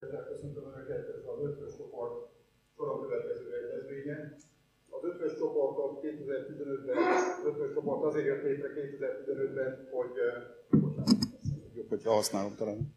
Köszöntöm 0.00 0.72
Önöket, 0.74 1.08
ez 1.08 1.26
az 1.26 1.44
ötvös 1.44 1.76
csoport 1.76 2.28
soron 2.76 3.00
következő 3.00 3.50
rendezvénye. 3.50 4.36
Az 4.90 5.04
ötvös 5.04 5.38
csoportot 5.38 6.04
2015-ben, 6.04 6.96
az 6.96 7.46
ötvös 7.46 7.74
csoport 7.74 8.04
azért 8.04 8.26
jött 8.26 8.42
létre 8.42 8.68
2015-ben, 8.74 9.88
hogy, 9.90 10.10
bocsánat, 10.80 11.10
jobb, 11.74 11.88
hogyha 11.88 12.12
használom 12.12 12.54
talán. 12.54 12.96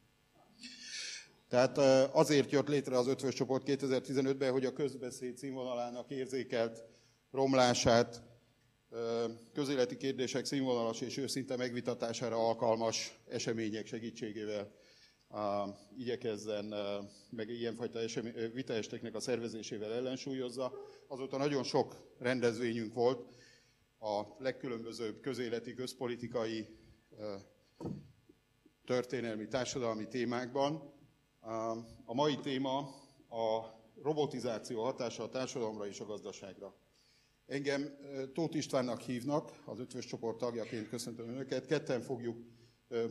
Tehát 1.47 1.77
azért 2.13 2.51
jött 2.51 2.67
létre 2.67 2.97
az 2.97 3.07
ötvös 3.07 3.33
csoport 3.33 3.63
2015-ben, 3.65 4.51
hogy 4.51 4.65
a 4.65 4.73
közbeszéd 4.73 5.37
színvonalának 5.37 6.09
érzékelt 6.09 6.83
romlását, 7.31 8.21
közéleti 9.53 9.97
kérdések 9.97 10.45
színvonalas 10.45 11.01
és 11.01 11.17
őszinte 11.17 11.57
megvitatására 11.57 12.35
alkalmas 12.47 13.19
események 13.29 13.85
segítségével 13.85 14.71
igyekezzen, 15.97 16.73
meg 17.29 17.49
ilyenfajta 17.49 17.99
vitaesteknek 18.53 19.15
a 19.15 19.19
szervezésével 19.19 19.93
ellensúlyozza. 19.93 20.73
Azóta 21.07 21.37
nagyon 21.37 21.63
sok 21.63 22.13
rendezvényünk 22.17 22.93
volt 22.93 23.25
a 23.99 24.21
legkülönbözőbb 24.37 25.19
közéleti, 25.21 25.73
közpolitikai, 25.73 26.67
történelmi, 28.85 29.47
társadalmi 29.47 30.07
témákban. 30.07 30.93
A 32.05 32.13
mai 32.13 32.35
téma 32.35 32.77
a 33.29 33.79
robotizáció 34.01 34.83
hatása 34.83 35.23
a 35.23 35.29
társadalomra 35.29 35.87
és 35.87 35.99
a 35.99 36.05
gazdaságra. 36.05 36.75
Engem 37.45 37.97
Tóth 38.33 38.55
Istvánnak 38.55 39.01
hívnak, 39.01 39.61
az 39.65 39.79
ötvös 39.79 40.05
csoport 40.05 40.37
tagjaként 40.37 40.89
köszöntöm 40.89 41.29
Önöket. 41.29 41.65
Ketten 41.65 42.01
fogjuk 42.01 42.37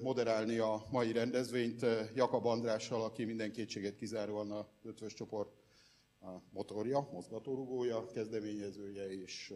moderálni 0.02 0.58
a 0.58 0.86
mai 0.90 1.12
rendezvényt 1.12 1.86
Jakab 2.14 2.46
Andrással, 2.46 3.02
aki 3.02 3.24
minden 3.24 3.52
kétséget 3.52 3.96
kizáróan 3.96 4.50
a 4.50 4.68
ötvös 4.82 5.14
csoport 5.14 5.52
motorja, 6.50 7.08
mozgatórugója, 7.12 8.06
kezdeményezője 8.06 9.20
és 9.20 9.54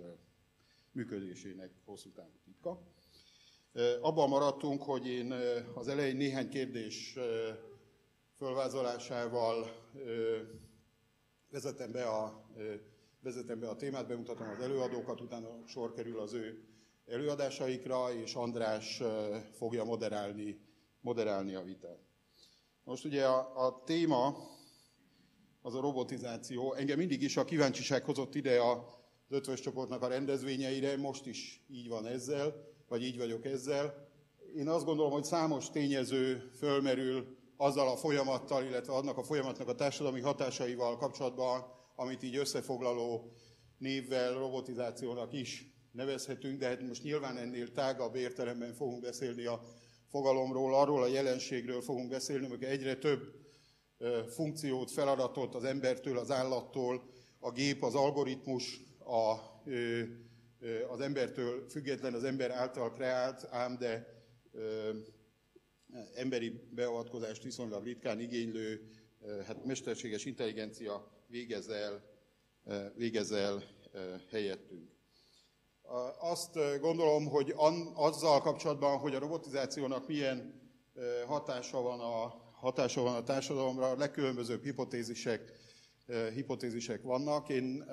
működésének 0.93 1.71
hosszú 1.85 2.11
távú 2.11 2.39
titka. 2.45 2.83
Abban 4.01 4.29
maradtunk, 4.29 4.83
hogy 4.83 5.07
én 5.07 5.35
az 5.75 5.89
elején 5.89 6.17
néhány 6.17 6.49
kérdés 6.49 7.19
fölvázolásával 8.37 9.67
vezetem 11.51 11.93
be 11.93 12.05
a, 12.05 12.45
vezetem 13.21 13.61
be 13.61 13.69
a 13.69 13.77
témát, 13.77 14.07
bemutatom 14.07 14.49
az 14.49 14.61
előadókat, 14.61 15.21
utána 15.21 15.49
sor 15.67 15.93
kerül 15.93 16.19
az 16.21 16.33
ő 16.33 16.74
előadásaikra, 17.07 18.13
és 18.13 18.35
András 18.35 19.03
fogja 19.53 19.85
moderálni, 19.85 20.61
moderálni 21.01 21.55
a 21.55 21.63
vitát. 21.63 21.99
Most 22.85 23.05
ugye 23.05 23.27
a, 23.27 23.67
a 23.67 23.83
téma 23.85 24.37
az 25.63 25.75
a 25.75 25.81
robotizáció. 25.81 26.75
Engem 26.75 26.99
mindig 26.99 27.23
is 27.23 27.37
a 27.37 27.45
kíváncsiság 27.45 28.05
hozott 28.05 28.35
ide 28.35 28.61
a 28.61 29.03
ötvös 29.29 29.61
csoportnak 29.61 30.03
a 30.03 30.09
rendezvényeire, 30.09 30.97
most 30.97 31.27
is 31.27 31.65
így 31.69 31.89
van 31.89 32.07
ezzel, 32.07 32.55
vagy 32.89 33.03
így 33.03 33.19
vagyok 33.19 33.45
ezzel. 33.45 34.09
Én 34.57 34.69
azt 34.69 34.85
gondolom, 34.85 35.13
hogy 35.13 35.25
számos 35.25 35.71
tényező 35.71 36.51
fölmerül 36.57 37.37
azzal 37.57 37.89
a 37.89 37.97
folyamattal, 37.97 38.65
illetve 38.65 38.93
annak 38.93 39.19
a 39.19 39.23
folyamatnak 39.23 39.69
a 39.69 39.75
társadalmi 39.75 40.21
hatásaival 40.21 40.97
kapcsolatban, 40.97 41.65
amit 41.97 42.23
így 42.23 42.37
összefoglaló 42.37 43.33
névvel 43.79 44.33
robotizációnak 44.33 45.33
is 45.33 45.74
nevezhetünk, 45.95 46.59
de 46.59 46.67
hát 46.67 46.83
most 46.83 47.03
nyilván 47.03 47.37
ennél 47.37 47.73
tágabb 47.73 48.15
értelemben 48.15 48.75
fogunk 48.75 49.01
beszélni 49.03 49.45
a 49.45 49.63
fogalomról, 50.09 50.75
arról 50.75 51.03
a 51.03 51.07
jelenségről 51.07 51.81
fogunk 51.81 52.09
beszélni, 52.09 52.49
hogy 52.49 52.65
egyre 52.65 52.97
több 52.97 53.43
funkciót, 54.29 54.91
feladatot 54.91 55.55
az 55.55 55.65
embertől, 55.65 56.19
az 56.19 56.31
állattól, 56.31 57.11
a 57.39 57.53
gép, 57.53 57.83
az 57.83 57.95
algoritmus, 57.95 58.81
a, 58.99 59.33
az 60.89 61.01
embertől 61.01 61.69
független, 61.69 62.15
az 62.15 62.25
ember 62.25 62.51
által 62.51 62.93
kreált, 62.93 63.47
ám 63.51 63.79
de 63.79 64.23
emberi 66.15 66.51
beavatkozást 66.71 67.43
viszonylag 67.43 67.85
ritkán 67.85 68.21
igénylő, 68.21 68.91
hát 69.47 69.65
mesterséges 69.65 70.25
intelligencia 70.25 71.25
végez 71.27 71.69
el, 71.69 72.03
végez 72.97 73.31
el 73.31 73.63
helyettünk. 74.31 74.94
Azt 76.19 76.59
gondolom, 76.81 77.27
hogy 77.27 77.55
azzal 77.95 78.41
kapcsolatban, 78.41 78.99
hogy 78.99 79.15
a 79.15 79.19
robotizációnak 79.19 80.07
milyen 80.07 80.63
hatása 81.27 81.81
van 81.81 82.01
a, 82.01 82.43
hatása 82.53 83.03
van 83.03 83.15
a 83.15 83.23
társadalomra, 83.23 83.91
a 83.91 83.97
legkülönbözőbb 83.97 84.63
hipotézisek, 84.63 85.53
hipotézisek 86.35 87.03
vannak. 87.03 87.49
Én 87.49 87.85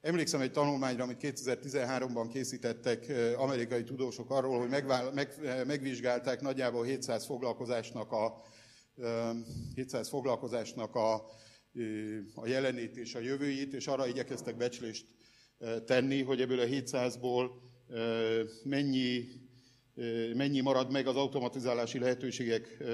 emlékszem 0.00 0.40
egy 0.40 0.52
tanulmányra, 0.52 1.02
amit 1.02 1.18
2013-ban 1.20 2.28
készítettek 2.32 3.12
amerikai 3.36 3.84
tudósok 3.84 4.30
arról, 4.30 4.58
hogy 4.58 4.68
megvál, 4.68 5.12
meg, 5.12 5.34
megvizsgálták 5.66 6.40
nagyjából 6.40 6.84
700 6.84 7.24
foglalkozásnak 7.24 8.12
a, 8.12 8.42
700 9.74 10.08
foglalkozásnak 10.08 10.94
a, 10.94 11.14
a 12.34 12.46
jelenét 12.46 12.96
és 12.96 13.14
a 13.14 13.20
jövőjét, 13.20 13.72
és 13.72 13.86
arra 13.86 14.06
igyekeztek 14.06 14.56
becslést 14.56 15.06
tenni, 15.84 16.22
hogy 16.22 16.40
ebből 16.40 16.60
a 16.60 16.64
700-ból 16.64 17.50
mennyi, 18.64 19.24
mennyi 20.34 20.60
marad 20.60 20.90
meg 20.90 21.06
az 21.06 21.16
automatizálási 21.16 21.98
lehetőségek 21.98 22.84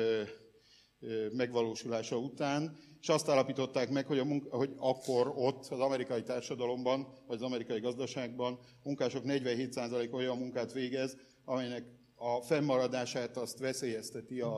megvalósulása 1.32 2.16
után, 2.16 2.78
és 3.00 3.09
azt 3.09 3.28
állapították 3.28 3.91
meg, 3.91 4.06
hogy, 4.06 4.19
a 4.19 4.25
munka, 4.25 4.56
hogy 4.56 4.75
akkor 4.76 5.32
ott 5.37 5.66
az 5.66 5.81
amerikai 5.81 6.22
társadalomban, 6.22 7.06
vagy 7.26 7.37
az 7.37 7.43
amerikai 7.43 7.81
gazdaságban 7.81 8.59
munkások 8.82 9.22
47% 9.27 10.12
olyan 10.12 10.38
munkát 10.38 10.72
végez, 10.72 11.16
amelynek 11.44 11.84
a 12.15 12.41
fennmaradását 12.42 13.37
azt 13.37 13.59
veszélyezteti 13.59 14.41
a, 14.41 14.56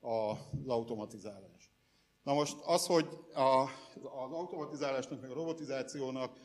a, 0.00 0.30
az 0.30 0.66
automatizálás. 0.66 1.72
Na 2.22 2.34
most 2.34 2.56
az, 2.64 2.86
hogy 2.86 3.08
a, 3.34 3.62
az 3.94 4.32
automatizálásnak, 4.32 5.20
meg 5.20 5.30
a 5.30 5.34
robotizációnak 5.34 6.40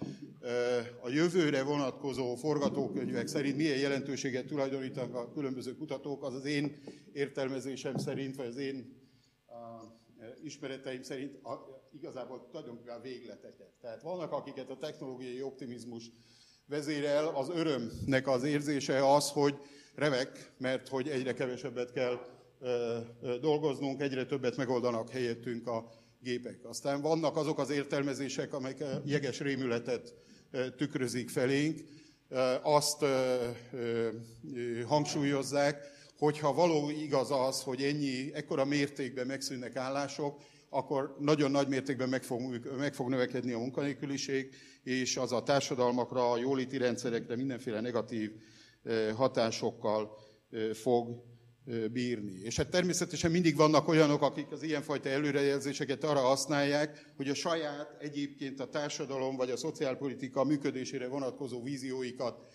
a 1.02 1.10
jövőre 1.10 1.64
vonatkozó 1.64 2.36
forgatókönyvek 2.36 3.28
szerint 3.28 3.58
milyen 3.58 3.78
jelentőséget 3.78 4.46
tulajdonítanak 4.46 5.16
a 5.16 5.32
különböző 5.32 5.76
kutatók, 5.76 6.24
az 6.24 6.34
az 6.34 6.46
én 6.46 6.82
értelmezésem 7.14 7.98
szerint, 7.98 8.36
vagy 8.36 8.48
az 8.48 8.58
én 8.58 9.00
ismereteim 10.44 11.02
szerint 11.02 11.46
a, 11.46 11.82
igazából 11.94 12.48
tulajdonképpen 12.50 12.96
a 12.96 13.02
végleteket. 13.02 13.72
Tehát 13.82 14.02
vannak, 14.02 14.32
akiket 14.32 14.70
a 14.70 14.78
technológiai 14.78 15.42
optimizmus 15.42 16.12
vezérel, 16.66 17.28
az 17.28 17.50
örömnek 17.50 18.28
az 18.28 18.44
érzése 18.44 19.14
az, 19.14 19.30
hogy 19.30 19.56
remek, 19.96 20.52
mert 20.58 20.88
hogy 20.88 21.10
egyre 21.10 21.34
kevesebbet 21.34 21.92
kell 21.92 22.20
dolgoznunk, 23.42 24.02
egyre 24.02 24.26
többet 24.26 24.58
megoldanak 24.58 25.10
helyettünk 25.10 25.68
a 25.68 25.90
gépek. 26.20 26.60
Aztán 26.64 27.02
vannak 27.02 27.38
azok 27.38 27.60
az 27.60 27.70
értelmezések, 27.70 28.54
amelyek 28.54 28.84
jeges 29.06 29.40
rémületet 29.40 30.14
tükrözik 30.78 31.30
felénk, 31.30 31.80
azt 32.62 33.06
hangsúlyozzák, 34.88 35.90
hogyha 36.18 36.54
való 36.54 36.90
igaz 36.90 37.32
az, 37.32 37.62
hogy 37.62 37.82
ennyi, 37.82 38.34
ekkora 38.34 38.66
mértékben 38.66 39.28
megszűnnek 39.28 39.76
állások, 39.76 40.42
akkor 40.70 41.16
nagyon 41.20 41.52
nagy 41.52 41.68
mértékben 41.68 42.10
meg 42.10 42.24
fog, 42.24 42.60
meg 42.78 42.94
fog 42.94 43.10
növekedni 43.10 43.52
a 43.52 43.60
munkanélküliség, 43.60 44.56
és 44.84 45.18
az 45.18 45.32
a 45.32 45.44
társadalmakra, 45.44 46.32
a 46.32 46.38
jóléti 46.38 46.78
rendszerekre 46.78 47.36
mindenféle 47.36 47.82
negatív 47.82 48.32
hatásokkal 49.16 50.18
fog 50.74 51.24
bírni. 51.92 52.40
És 52.44 52.56
hát 52.56 52.70
természetesen 52.70 53.32
mindig 53.32 53.56
vannak 53.56 53.88
olyanok, 53.88 54.22
akik 54.22 54.52
az 54.52 54.64
ilyenfajta 54.64 55.10
előrejelzéseket 55.10 56.04
arra 56.04 56.20
használják, 56.20 57.14
hogy 57.16 57.30
a 57.30 57.34
saját 57.34 57.98
egyébként 58.00 58.60
a 58.60 58.70
társadalom 58.70 59.36
vagy 59.36 59.50
a 59.50 59.58
szociálpolitika 59.58 60.44
működésére 60.44 61.08
vonatkozó 61.08 61.64
vízióikat 61.64 62.46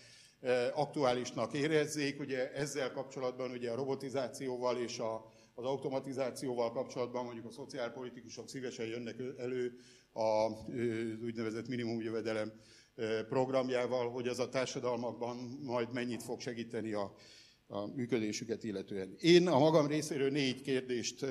aktuálisnak 0.75 1.55
érezzék. 1.55 2.21
Ugye 2.21 2.53
ezzel 2.53 2.93
kapcsolatban 2.93 3.51
ugye 3.51 3.71
a 3.71 3.77
robotizációval 3.77 4.77
és 4.77 4.99
a, 4.99 5.33
az 5.55 5.65
automatizációval 5.65 6.73
kapcsolatban 6.73 7.25
mondjuk 7.25 7.47
a 7.47 7.51
szociálpolitikusok 7.51 8.49
szívesen 8.49 8.87
jönnek 8.87 9.17
elő 9.39 9.73
az 10.13 10.53
úgynevezett 11.25 11.69
minimumjövedelem 11.69 12.53
programjával, 13.29 14.11
hogy 14.11 14.29
ez 14.29 14.39
a 14.39 14.49
társadalmakban 14.49 15.37
majd 15.63 15.93
mennyit 15.93 16.23
fog 16.23 16.41
segíteni 16.41 16.93
a 16.93 17.15
a 17.67 17.87
működésüket 17.87 18.65
illetően. 18.65 19.17
Én 19.21 19.49
a 19.49 19.59
magam 19.59 19.87
részéről 19.87 20.31
négy 20.31 20.63
kérdést 20.63 21.27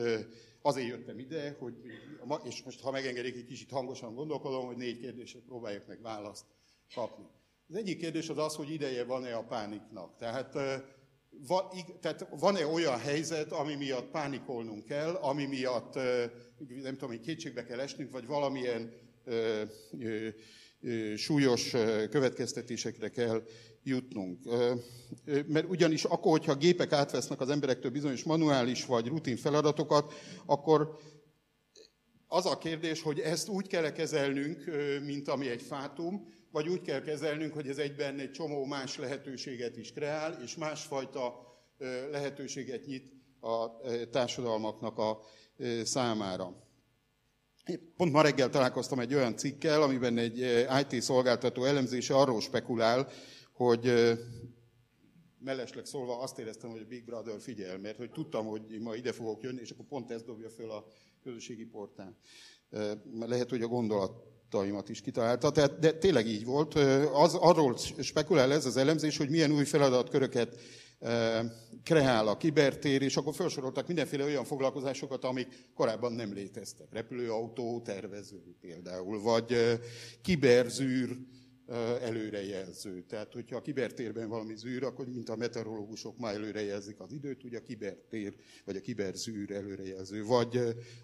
azért 0.62 0.88
jöttem 0.88 1.20
ide, 1.20 1.56
hogy, 1.60 1.74
és 2.44 2.64
most 2.64 2.82
ha 2.82 2.92
megengedik, 2.92 3.36
egy 3.36 3.46
kicsit 3.46 3.70
hangosan 3.70 4.16
gondolkodom, 4.16 4.66
hogy 4.66 4.78
négy 4.78 5.00
kérdésre 5.00 5.40
próbáljak 5.40 5.88
meg 5.88 6.02
választ 6.02 6.46
kapni. 6.94 7.26
Az 7.70 7.76
egyik 7.76 8.00
kérdés 8.00 8.30
az 8.30 8.38
az, 8.38 8.56
hogy 8.56 8.72
ideje 8.72 9.04
van-e 9.04 9.36
a 9.36 9.44
pániknak. 9.44 10.18
Tehát 10.18 10.54
van, 11.48 11.66
tehát 12.02 12.28
van-e 12.40 12.68
olyan 12.68 13.00
helyzet, 13.00 13.52
ami 13.52 13.76
miatt 13.76 14.12
pánikolnunk 14.12 14.86
kell, 14.86 15.14
ami 15.14 15.46
miatt 15.46 15.96
nem 16.68 16.94
tudom, 16.94 17.10
hogy 17.10 17.20
kétségbe 17.20 17.66
kell 17.66 17.80
esnünk, 17.80 18.12
vagy 18.12 18.26
valamilyen 18.26 18.94
ö, 19.24 19.64
ö, 20.00 20.28
súlyos 21.16 21.70
következtetésekre 22.10 23.10
kell 23.10 23.44
jutnunk. 23.84 24.40
Mert 25.48 25.70
ugyanis 25.70 26.04
akkor, 26.04 26.32
hogyha 26.32 26.56
gépek 26.56 26.92
átvesznek 26.92 27.42
az 27.42 27.50
emberektől 27.50 27.92
bizonyos 27.92 28.24
manuális 28.24 28.86
vagy 28.86 29.08
rutin 29.08 29.38
feladatokat, 29.38 30.14
akkor 30.46 30.98
az 32.28 32.46
a 32.46 32.58
kérdés, 32.58 33.02
hogy 33.02 33.20
ezt 33.20 33.48
úgy 33.48 33.68
kell 33.68 33.92
kezelnünk, 33.92 34.64
mint 35.06 35.28
ami 35.28 35.50
egy 35.50 35.62
fátum, 35.62 36.34
vagy 36.52 36.70
úgy 36.70 36.82
kell 36.82 37.02
kezelnünk, 37.02 37.54
hogy 37.54 37.68
ez 37.68 37.78
egyben 37.78 38.20
egy 38.20 38.32
csomó 38.32 38.66
más 38.66 38.98
lehetőséget 38.98 39.78
is 39.78 39.94
kreál, 39.94 40.42
és 40.44 40.56
másfajta 40.56 41.34
lehetőséget 42.12 42.86
nyit 42.86 43.14
a 43.40 43.82
társadalmaknak 44.12 44.98
a 44.98 45.20
számára. 45.84 46.65
Pont 47.98 48.12
ma 48.12 48.22
reggel 48.22 48.50
találkoztam 48.50 49.00
egy 49.00 49.14
olyan 49.14 49.36
cikkel, 49.36 49.82
amiben 49.82 50.18
egy 50.18 50.38
IT 50.82 51.02
szolgáltató 51.02 51.64
elemzése 51.64 52.16
arról 52.16 52.42
spekulál, 52.42 53.10
hogy 53.54 53.94
mellesleg 55.40 55.86
szólva 55.86 56.20
azt 56.20 56.40
éreztem, 56.40 56.70
hogy 56.70 56.82
a 56.82 56.88
Big 56.88 57.06
Brother 57.06 57.42
figyel, 57.42 57.78
mert 57.78 57.98
hogy 57.98 58.12
tudtam, 58.12 58.46
hogy 58.46 58.62
ma 58.80 58.96
ide 58.96 59.12
fogok 59.12 59.44
jönni, 59.44 59.62
és 59.62 59.70
akkor 59.70 59.86
pont 59.86 60.12
ezt 60.12 60.26
dobja 60.26 60.50
föl 60.50 60.72
a 60.72 60.86
közösségi 61.24 61.66
portán. 61.66 62.18
Lehet, 63.20 63.50
hogy 63.50 63.62
a 63.62 63.68
gondolataimat 63.68 64.90
is 64.90 65.02
kitalálta, 65.02 65.52
tehát, 65.52 65.80
de 65.80 65.92
tényleg 65.92 66.28
így 66.28 66.46
volt. 66.46 66.74
Az, 67.14 67.34
arról 67.34 67.78
spekulál 68.00 68.52
ez 68.54 68.66
az 68.66 68.78
elemzés, 68.78 69.18
hogy 69.18 69.30
milyen 69.30 69.52
új 69.52 69.64
feladatköröket 69.64 70.60
kreál 71.84 72.28
a 72.28 72.38
kibertér, 72.38 73.02
és 73.02 73.18
akkor 73.18 73.34
felsoroltak 73.34 73.88
mindenféle 73.88 74.24
olyan 74.24 74.46
foglalkozásokat, 74.46 75.24
amik 75.24 75.48
korábban 75.74 76.14
nem 76.14 76.34
léteztek. 76.34 76.88
Repülőautó 76.92 77.82
tervező 77.82 78.56
például, 78.62 79.22
vagy 79.22 79.80
kiberzűr, 80.22 81.18
előrejelző. 82.02 83.04
Tehát, 83.08 83.34
hogyha 83.34 83.56
a 83.56 83.62
kibertérben 83.62 84.30
valami 84.30 84.56
zűr, 84.56 84.84
akkor 84.84 85.08
mint 85.08 85.30
a 85.30 85.36
meteorológusok 85.36 86.18
már 86.18 86.34
előrejelzik 86.34 87.00
az 87.00 87.12
időt, 87.12 87.44
ugye 87.44 87.58
a 87.58 87.62
kibertér, 87.62 88.36
vagy 88.66 88.76
a 88.76 88.82
kiberzűr 88.82 89.52
előrejelző, 89.52 90.24
vagy 90.24 90.60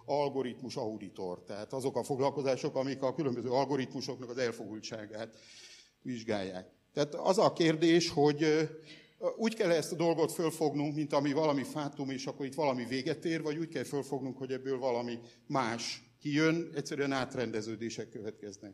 algoritmus 0.05 0.75
auditor. 0.75 1.43
Tehát 1.43 1.73
azok 1.73 1.97
a 1.97 2.03
foglalkozások, 2.03 2.75
amik 2.75 3.01
a 3.01 3.13
különböző 3.13 3.49
algoritmusoknak 3.49 4.29
az 4.29 4.37
elfogultságát 4.37 5.37
vizsgálják. 6.01 6.69
Tehát 6.93 7.15
az 7.15 7.37
a 7.37 7.53
kérdés, 7.53 8.09
hogy 8.09 8.69
úgy 9.35 9.55
kell 9.55 9.71
ezt 9.71 9.91
a 9.91 9.95
dolgot 9.95 10.31
fölfognunk, 10.31 10.95
mint 10.95 11.13
ami 11.13 11.31
valami 11.31 11.63
fátum, 11.63 12.09
és 12.09 12.25
akkor 12.25 12.45
itt 12.45 12.53
valami 12.53 12.85
véget 12.85 13.25
ér, 13.25 13.41
vagy 13.41 13.57
úgy 13.57 13.67
kell 13.67 13.83
fölfognunk, 13.83 14.37
hogy 14.37 14.51
ebből 14.51 14.77
valami 14.77 15.19
más 15.47 16.03
kijön, 16.19 16.71
egyszerűen 16.75 17.11
átrendeződések 17.11 18.09
következnek. 18.09 18.73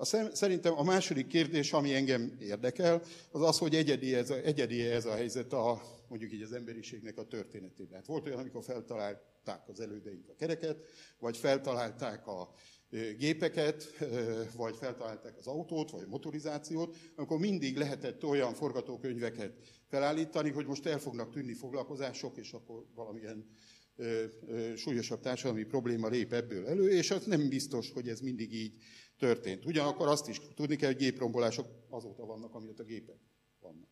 A 0.00 0.04
szerintem 0.32 0.78
a 0.78 0.82
második 0.82 1.26
kérdés, 1.26 1.72
ami 1.72 1.94
engem 1.94 2.36
érdekel, 2.40 3.02
az 3.30 3.42
az, 3.42 3.58
hogy 3.58 3.74
egyedi 3.74 4.14
ez 4.14 4.30
a, 4.30 4.34
egyedi 4.34 4.82
ez 4.82 5.04
a 5.04 5.14
helyzet 5.14 5.52
a, 5.52 5.82
mondjuk 6.08 6.32
így 6.32 6.42
az 6.42 6.52
emberiségnek 6.52 7.18
a 7.18 7.26
történetében. 7.26 7.98
Hát 7.98 8.06
volt 8.06 8.26
olyan, 8.26 8.38
amikor 8.38 8.64
feltalálták 8.64 9.68
az 9.68 9.80
elődeink 9.80 10.28
a 10.28 10.34
kereket, 10.34 10.84
vagy 11.18 11.36
feltalálták 11.36 12.26
a 12.26 12.54
gépeket, 13.18 13.98
vagy 14.56 14.76
feltalálták 14.76 15.38
az 15.38 15.46
autót, 15.46 15.90
vagy 15.90 16.02
a 16.02 16.08
motorizációt, 16.08 16.96
akkor 17.16 17.38
mindig 17.38 17.76
lehetett 17.76 18.24
olyan 18.24 18.54
forgatókönyveket 18.54 19.52
felállítani, 19.88 20.50
hogy 20.50 20.66
most 20.66 20.86
el 20.86 20.98
fognak 20.98 21.30
tűnni 21.30 21.54
foglalkozások, 21.54 22.36
és 22.36 22.52
akkor 22.52 22.86
valamilyen 22.94 23.46
súlyosabb 24.76 25.20
társadalmi 25.20 25.64
probléma 25.64 26.08
lép 26.08 26.32
ebből 26.32 26.66
elő, 26.66 26.90
és 26.90 27.10
az 27.10 27.24
nem 27.24 27.48
biztos, 27.48 27.90
hogy 27.90 28.08
ez 28.08 28.20
mindig 28.20 28.54
így 28.54 28.74
történt. 29.18 29.64
Ugyanakkor 29.64 30.08
azt 30.08 30.28
is 30.28 30.40
tudni 30.54 30.76
kell, 30.76 30.88
hogy 30.88 30.98
géprombolások 30.98 31.66
azóta 31.88 32.24
vannak, 32.24 32.54
amióta 32.54 32.82
gépek 32.82 33.18
vannak. 33.60 33.88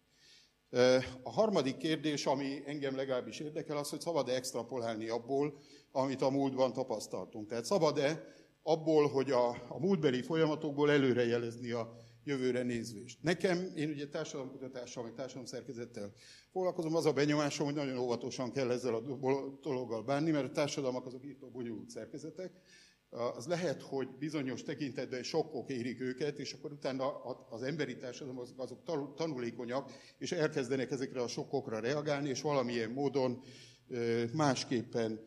A 1.23 1.31
harmadik 1.31 1.77
kérdés, 1.77 2.27
ami 2.27 2.63
engem 2.67 2.97
legalábbis 2.97 3.39
érdekel, 3.41 3.77
az, 3.77 3.89
hogy 3.89 4.01
szabad-e 4.01 4.35
extrapolálni 4.35 5.09
abból, 5.09 5.59
amit 5.91 6.23
a 6.23 6.31
múltban 6.31 6.73
tapasztaltunk. 6.73 7.49
Tehát 7.49 7.65
szabad-e 7.65 8.35
abból, 8.67 9.09
hogy 9.09 9.31
a, 9.31 9.49
a 9.69 9.79
múltbeli 9.79 10.23
folyamatokból 10.23 10.91
előrejelezni 10.91 11.71
a 11.71 11.97
jövőre 12.25 12.63
nézvést. 12.63 13.23
Nekem, 13.23 13.73
én 13.77 13.89
ugye 13.89 14.09
társadalomkutatással, 14.09 15.03
meg 15.03 15.15
társadalomszerkezettel 15.15 16.13
foglalkozom, 16.51 16.97
az 16.97 17.07
a 17.07 17.13
benyomásom, 17.13 17.67
hogy 17.67 17.75
nagyon 17.75 17.99
óvatosan 17.99 18.53
kell 18.53 18.71
ezzel 18.71 18.95
a 18.95 19.01
dologgal 19.63 20.03
bánni, 20.03 20.31
mert 20.31 20.45
a 20.45 20.53
társadalmak 20.53 21.07
azok 21.07 21.25
írtó 21.25 21.49
bonyolult 21.49 21.91
szerkezetek, 21.91 22.53
az 23.11 23.47
lehet, 23.47 23.83
hogy 23.83 24.09
bizonyos 24.19 24.63
tekintetben 24.63 25.23
sokkok 25.23 25.71
érik 25.71 26.01
őket, 26.01 26.39
és 26.39 26.53
akkor 26.53 26.73
utána 26.73 27.23
az 27.51 27.63
emberi 27.63 27.97
társadalom 27.97 28.39
azok, 28.39 28.61
azok 28.61 29.15
tanulékonyak, 29.17 29.93
és 30.19 30.33
elkezdenek 30.33 30.91
ezekre 30.91 31.23
a 31.23 31.29
sokkokra 31.29 31.81
reagálni, 31.81 32.29
és 32.29 32.41
valamilyen 32.41 32.91
módon 32.91 33.43
másképpen 34.33 35.21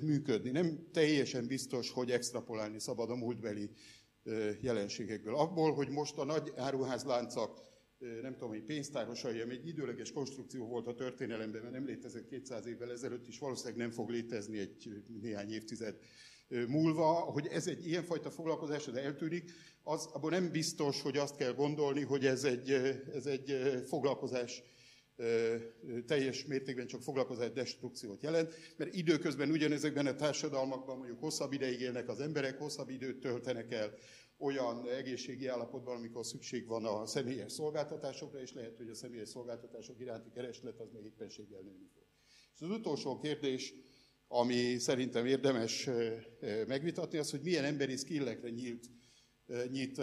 működni. 0.00 0.50
Nem 0.50 0.88
teljesen 0.92 1.46
biztos, 1.46 1.90
hogy 1.90 2.10
extrapolálni 2.10 2.80
szabad 2.80 3.10
a 3.10 3.16
múltbeli 3.16 3.70
jelenségekből. 4.60 5.34
Abból, 5.34 5.74
hogy 5.74 5.88
most 5.88 6.18
a 6.18 6.24
nagy 6.24 6.52
áruházláncak, 6.56 7.60
nem 8.22 8.32
tudom, 8.32 8.48
hogy 8.48 8.62
pénztárosai, 8.62 9.40
ami 9.40 9.54
egy 9.54 9.66
időleges 9.66 10.12
konstrukció 10.12 10.66
volt 10.66 10.86
a 10.86 10.94
történelemben, 10.94 11.60
mert 11.60 11.72
nem 11.72 11.86
létezett 11.86 12.26
200 12.26 12.66
évvel 12.66 12.90
ezelőtt 12.90 13.28
is, 13.28 13.38
valószínűleg 13.38 13.78
nem 13.78 13.90
fog 13.90 14.10
létezni 14.10 14.58
egy 14.58 15.02
néhány 15.20 15.50
évtized 15.50 15.98
múlva, 16.48 17.12
hogy 17.12 17.46
ez 17.46 17.66
egy 17.66 17.86
ilyenfajta 17.86 18.30
foglalkozás, 18.30 18.84
de 18.84 19.02
eltűnik, 19.02 19.52
az 19.82 20.08
abban 20.12 20.30
nem 20.30 20.50
biztos, 20.50 21.02
hogy 21.02 21.16
azt 21.16 21.36
kell 21.36 21.52
gondolni, 21.52 22.02
hogy 22.02 22.26
ez 22.26 22.44
egy, 22.44 22.70
ez 23.14 23.26
egy 23.26 23.56
foglalkozás 23.86 24.62
teljes 26.06 26.44
mértékben 26.44 26.86
csak 26.86 27.02
foglalkozás 27.02 27.52
destrukciót 27.52 28.22
jelent, 28.22 28.54
mert 28.76 28.94
időközben 28.94 29.50
ugyanezekben 29.50 30.06
a 30.06 30.14
társadalmakban 30.14 30.96
mondjuk 30.96 31.20
hosszabb 31.20 31.52
ideig 31.52 31.80
élnek 31.80 32.08
az 32.08 32.20
emberek, 32.20 32.58
hosszabb 32.58 32.88
időt 32.88 33.20
töltenek 33.20 33.72
el 33.72 33.94
olyan 34.38 34.88
egészségi 34.88 35.46
állapotban, 35.46 35.96
amikor 35.96 36.26
szükség 36.26 36.66
van 36.66 36.84
a 36.84 37.06
személyes 37.06 37.52
szolgáltatásokra, 37.52 38.40
és 38.40 38.52
lehet, 38.52 38.76
hogy 38.76 38.88
a 38.88 38.94
személyes 38.94 39.28
szolgáltatások 39.28 40.00
iránti 40.00 40.30
kereslet 40.30 40.80
az 40.80 40.90
még 40.92 41.04
éppenséggel 41.04 41.60
nőni 41.60 41.88
fog. 41.94 42.04
És 42.54 42.60
az 42.60 42.70
utolsó 42.70 43.18
kérdés, 43.18 43.74
ami 44.28 44.78
szerintem 44.78 45.26
érdemes 45.26 45.88
megvitatni, 46.66 47.18
az, 47.18 47.30
hogy 47.30 47.40
milyen 47.42 47.64
emberi 47.64 47.96
skillekre 47.96 48.50
nyílt, 48.50 48.86
nyit, 49.70 50.00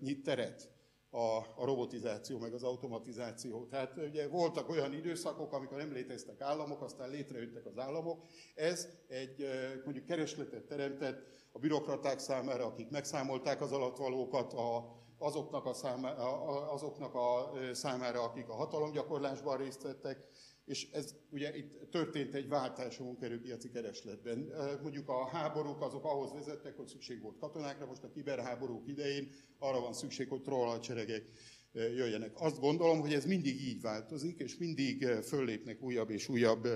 nyit 0.00 0.22
teret 0.22 0.69
a, 1.10 1.36
a 1.56 1.64
robotizáció, 1.64 2.38
meg 2.38 2.54
az 2.54 2.62
automatizáció. 2.62 3.66
Tehát 3.66 3.96
ugye 3.96 4.28
voltak 4.28 4.68
olyan 4.68 4.92
időszakok, 4.92 5.52
amikor 5.52 5.76
nem 5.76 5.92
léteztek 5.92 6.40
államok, 6.40 6.82
aztán 6.82 7.10
létrejöttek 7.10 7.66
az 7.66 7.78
államok. 7.78 8.24
Ez 8.54 8.88
egy 9.08 9.46
mondjuk 9.84 10.06
keresletet 10.06 10.64
teremtett 10.64 11.26
a 11.52 11.58
bürokraták 11.58 12.18
számára, 12.18 12.66
akik 12.66 12.90
megszámolták 12.90 13.60
az 13.60 13.72
alatvalókat, 13.72 14.52
a, 14.52 14.98
azoknak, 15.18 15.66
a 15.66 15.72
számára, 15.72 16.40
azoknak 16.70 17.14
a 17.14 17.52
számára, 17.72 18.22
akik 18.22 18.48
a 18.48 18.54
hatalomgyakorlásban 18.54 19.56
részt 19.56 19.82
vettek, 19.82 20.28
és 20.70 20.88
ez 20.92 21.14
ugye 21.30 21.56
itt 21.56 21.90
történt 21.90 22.34
egy 22.34 22.48
váltás 22.48 22.98
a 22.98 23.04
munkerőpiaci 23.04 23.70
keresletben. 23.70 24.52
Mondjuk 24.82 25.08
a 25.08 25.26
háborúk 25.26 25.80
azok 25.82 26.04
ahhoz 26.04 26.32
vezettek, 26.32 26.76
hogy 26.76 26.86
szükség 26.86 27.22
volt 27.22 27.38
katonákra, 27.38 27.86
most 27.86 28.02
a 28.02 28.10
kiberháborúk 28.10 28.88
idején 28.88 29.30
arra 29.58 29.80
van 29.80 29.92
szükség, 29.92 30.28
hogy 30.28 30.42
trollhadseregek 30.42 31.24
jöjjenek. 31.72 32.32
Azt 32.34 32.60
gondolom, 32.60 33.00
hogy 33.00 33.12
ez 33.12 33.24
mindig 33.24 33.60
így 33.60 33.80
változik, 33.80 34.38
és 34.38 34.56
mindig 34.56 35.06
föllépnek 35.06 35.82
újabb 35.82 36.10
és 36.10 36.28
újabb 36.28 36.68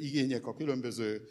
igények 0.00 0.46
a 0.46 0.54
különböző 0.54 1.22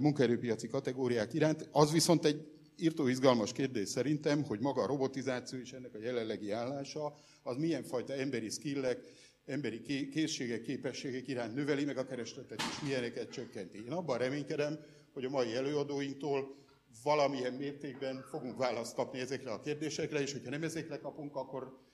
munkaerőpiaci 0.00 0.68
kategóriák 0.68 1.34
iránt. 1.34 1.68
Az 1.72 1.92
viszont 1.92 2.24
egy 2.24 2.46
írtó 2.76 3.06
izgalmas 3.06 3.52
kérdés 3.52 3.88
szerintem, 3.88 4.44
hogy 4.44 4.60
maga 4.60 4.82
a 4.82 4.86
robotizáció 4.86 5.58
és 5.58 5.72
ennek 5.72 5.94
a 5.94 6.00
jelenlegi 6.00 6.50
állása, 6.50 7.14
az 7.42 7.56
milyen 7.56 7.82
fajta 7.82 8.12
emberi 8.12 8.48
skillek, 8.48 9.00
emberi 9.48 10.08
készségek, 10.10 10.62
képességek 10.62 11.28
iránt 11.28 11.54
növeli 11.54 11.84
meg 11.84 11.98
a 11.98 12.06
keresletet, 12.06 12.60
és 12.60 12.80
milyeneket 12.80 13.30
csökkenti. 13.30 13.84
Én 13.84 13.92
abban 13.92 14.18
reménykedem, 14.18 14.78
hogy 15.12 15.24
a 15.24 15.30
mai 15.30 15.54
előadóinktól 15.54 16.56
valamilyen 17.02 17.54
mértékben 17.54 18.22
fogunk 18.30 18.56
választ 18.56 18.94
kapni 18.94 19.18
ezekre 19.18 19.50
a 19.50 19.60
kérdésekre, 19.60 20.20
és 20.20 20.32
hogyha 20.32 20.50
nem 20.50 20.62
ezekre 20.62 20.98
kapunk, 20.98 21.36
akkor 21.36 21.86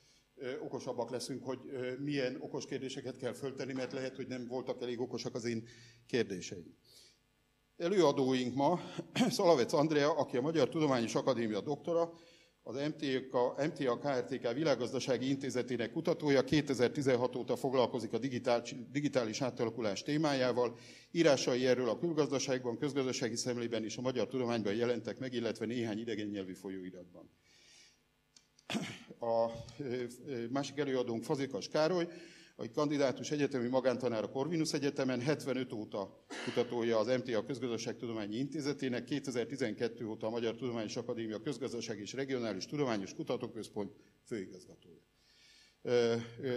okosabbak 0.60 1.10
leszünk, 1.10 1.44
hogy 1.44 1.58
milyen 1.98 2.36
okos 2.40 2.66
kérdéseket 2.66 3.16
kell 3.16 3.32
föltenni, 3.32 3.72
mert 3.72 3.92
lehet, 3.92 4.16
hogy 4.16 4.26
nem 4.26 4.46
voltak 4.46 4.82
elég 4.82 5.00
okosak 5.00 5.34
az 5.34 5.44
én 5.44 5.68
kérdéseim. 6.06 6.76
Előadóink 7.76 8.54
ma 8.54 8.80
Szalavec 9.30 9.72
Andrea, 9.72 10.12
aki 10.12 10.36
a 10.36 10.40
Magyar 10.40 10.68
Tudományos 10.68 11.14
Akadémia 11.14 11.60
doktora, 11.60 12.12
az 12.66 12.74
MTA, 12.74 13.54
MTA 13.66 13.98
KRTK 13.98 14.52
világgazdasági 14.52 15.28
intézetének 15.28 15.92
kutatója, 15.92 16.44
2016 16.44 17.36
óta 17.36 17.56
foglalkozik 17.56 18.12
a 18.12 18.18
digitális 18.92 19.40
átalakulás 19.40 20.02
témájával. 20.02 20.78
Írásai 21.10 21.66
erről 21.66 21.88
a 21.88 21.98
külgazdaságban, 21.98 22.78
közgazdasági 22.78 23.36
szemlében 23.36 23.84
és 23.84 23.96
a 23.96 24.00
magyar 24.00 24.26
tudományban 24.26 24.74
jelentek 24.74 25.18
meg, 25.18 25.32
illetve 25.32 25.66
néhány 25.66 25.98
idegen 25.98 26.26
nyelvű 26.26 26.52
folyóiratban. 26.52 27.30
A 29.20 29.50
másik 30.50 30.78
előadónk 30.78 31.24
Fazikas 31.24 31.68
Károly, 31.68 32.08
a 32.56 32.70
kandidátus 32.70 33.30
egyetemi 33.30 33.68
magántanár 33.68 34.22
a 34.22 34.28
Corvinus 34.28 34.72
Egyetemen, 34.72 35.20
75 35.20 35.72
óta 35.72 36.24
kutatója 36.44 36.98
az 36.98 37.06
MTA 37.06 37.44
Közgazdaságtudományi 37.44 38.36
Intézetének, 38.36 39.04
2012 39.04 40.06
óta 40.06 40.26
a 40.26 40.30
Magyar 40.30 40.54
Tudományos 40.54 40.96
Akadémia 40.96 41.40
Közgazdaság 41.40 41.98
és 41.98 42.12
Regionális 42.12 42.66
Tudományos 42.66 43.14
Kutatóközpont 43.14 43.92
főigazgatója. 44.24 45.02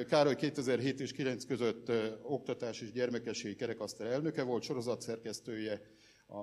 Károly 0.07 0.35
2007 0.35 0.99
és 0.99 1.11
9 1.11 1.45
között 1.45 1.91
oktatás 2.23 2.81
és 2.81 2.91
gyermekességi 2.91 3.55
kerekasztal 3.55 4.07
elnöke 4.07 4.43
volt, 4.43 4.63
sorozatszerkesztője 4.63 5.81
a 6.27 6.41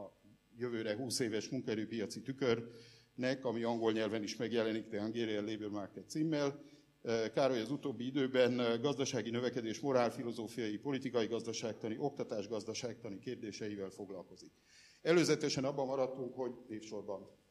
jövőre 0.56 0.96
20 0.96 1.18
éves 1.18 1.48
munkaerőpiaci 1.48 2.22
tükörnek, 2.22 3.44
ami 3.44 3.62
angol 3.62 3.92
nyelven 3.92 4.22
is 4.22 4.36
megjelenik, 4.36 4.88
The 4.88 5.00
Hungarian 5.00 5.44
Labour 5.44 5.70
Market 5.70 6.10
címmel, 6.10 6.62
Károly 7.34 7.60
az 7.60 7.70
utóbbi 7.70 8.06
időben 8.06 8.80
gazdasági 8.80 9.30
növekedés, 9.30 9.80
morálfilozófiai, 9.80 10.78
politikai 10.78 11.26
gazdaságtani, 11.26 11.96
oktatás 11.98 12.48
gazdaságtani 12.48 13.18
kérdéseivel 13.18 13.90
foglalkozik. 13.90 14.52
Előzetesen 15.02 15.64
abban 15.64 15.86
maradtunk, 15.86 16.34
hogy 16.34 16.52
névsorban 16.68 17.42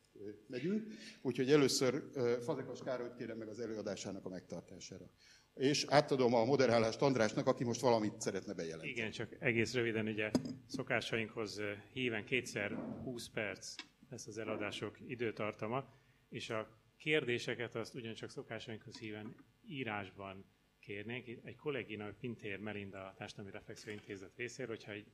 megyünk, 0.47 0.87
úgyhogy 1.21 1.51
először 1.51 2.03
Fazekas 2.41 2.79
Károlyt 2.83 3.15
kérem 3.15 3.37
meg 3.37 3.47
az 3.47 3.59
előadásának 3.59 4.25
a 4.25 4.29
megtartására. 4.29 5.09
És 5.53 5.85
átadom 5.87 6.33
a 6.33 6.45
moderálást 6.45 7.01
Andrásnak, 7.01 7.47
aki 7.47 7.63
most 7.63 7.81
valamit 7.81 8.21
szeretne 8.21 8.53
bejelenteni. 8.53 8.91
Igen, 8.91 9.11
csak 9.11 9.35
egész 9.39 9.73
röviden, 9.73 10.07
ugye 10.07 10.31
szokásainkhoz 10.67 11.61
híven 11.93 12.25
kétszer 12.25 12.71
20 13.03 13.29
perc 13.29 13.75
lesz 14.09 14.27
az 14.27 14.37
előadások 14.37 14.97
időtartama, 15.07 15.85
és 16.29 16.49
a 16.49 16.82
kérdéseket 17.03 17.75
azt 17.75 17.95
ugyancsak 17.95 18.29
szokásainkhoz 18.29 18.99
híven 18.99 19.35
írásban 19.65 20.45
kérnénk. 20.79 21.27
Egy 21.27 21.55
kollégina, 21.55 22.13
Pintér 22.19 22.59
Melinda 22.59 23.05
a 23.07 23.13
Társadalmi 23.13 23.51
Reflexió 23.51 23.91
Intézet 23.91 24.35
részéről, 24.35 24.75
hogyha 24.75 24.91
egy 24.91 25.11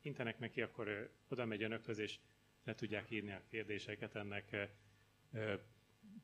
intenek 0.00 0.38
neki, 0.38 0.62
akkor 0.62 0.86
ő 0.88 1.10
oda 1.28 1.44
megy 1.44 1.62
önökhöz, 1.62 1.98
és 1.98 2.18
le 2.64 2.74
tudják 2.74 3.10
írni 3.10 3.32
a 3.32 3.42
kérdéseket. 3.50 4.14
Ennek 4.14 4.68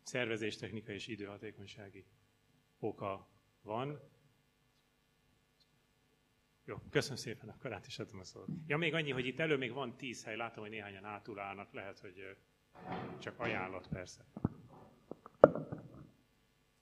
szervezéstechnika 0.03 0.93
és 0.93 1.07
időhatékonysági 1.07 2.05
oka 2.79 3.29
van. 3.63 4.01
Jó, 6.65 6.77
köszönöm 6.91 7.17
szépen, 7.17 7.49
akkor 7.49 7.73
át 7.73 7.87
is 7.87 7.99
adom 7.99 8.19
a 8.19 8.25
szót. 8.25 8.49
Ja, 8.67 8.77
még 8.77 8.95
annyi, 8.95 9.11
hogy 9.11 9.27
itt 9.27 9.39
elő 9.39 9.57
még 9.57 9.73
van 9.73 9.97
tíz 9.97 10.25
hely, 10.25 10.37
látom, 10.37 10.63
hogy 10.63 10.73
néhányan 10.73 11.05
átulálnak, 11.05 11.73
lehet, 11.73 11.99
hogy 11.99 12.37
csak 13.19 13.39
ajánlat 13.41 13.89
persze. 13.89 14.25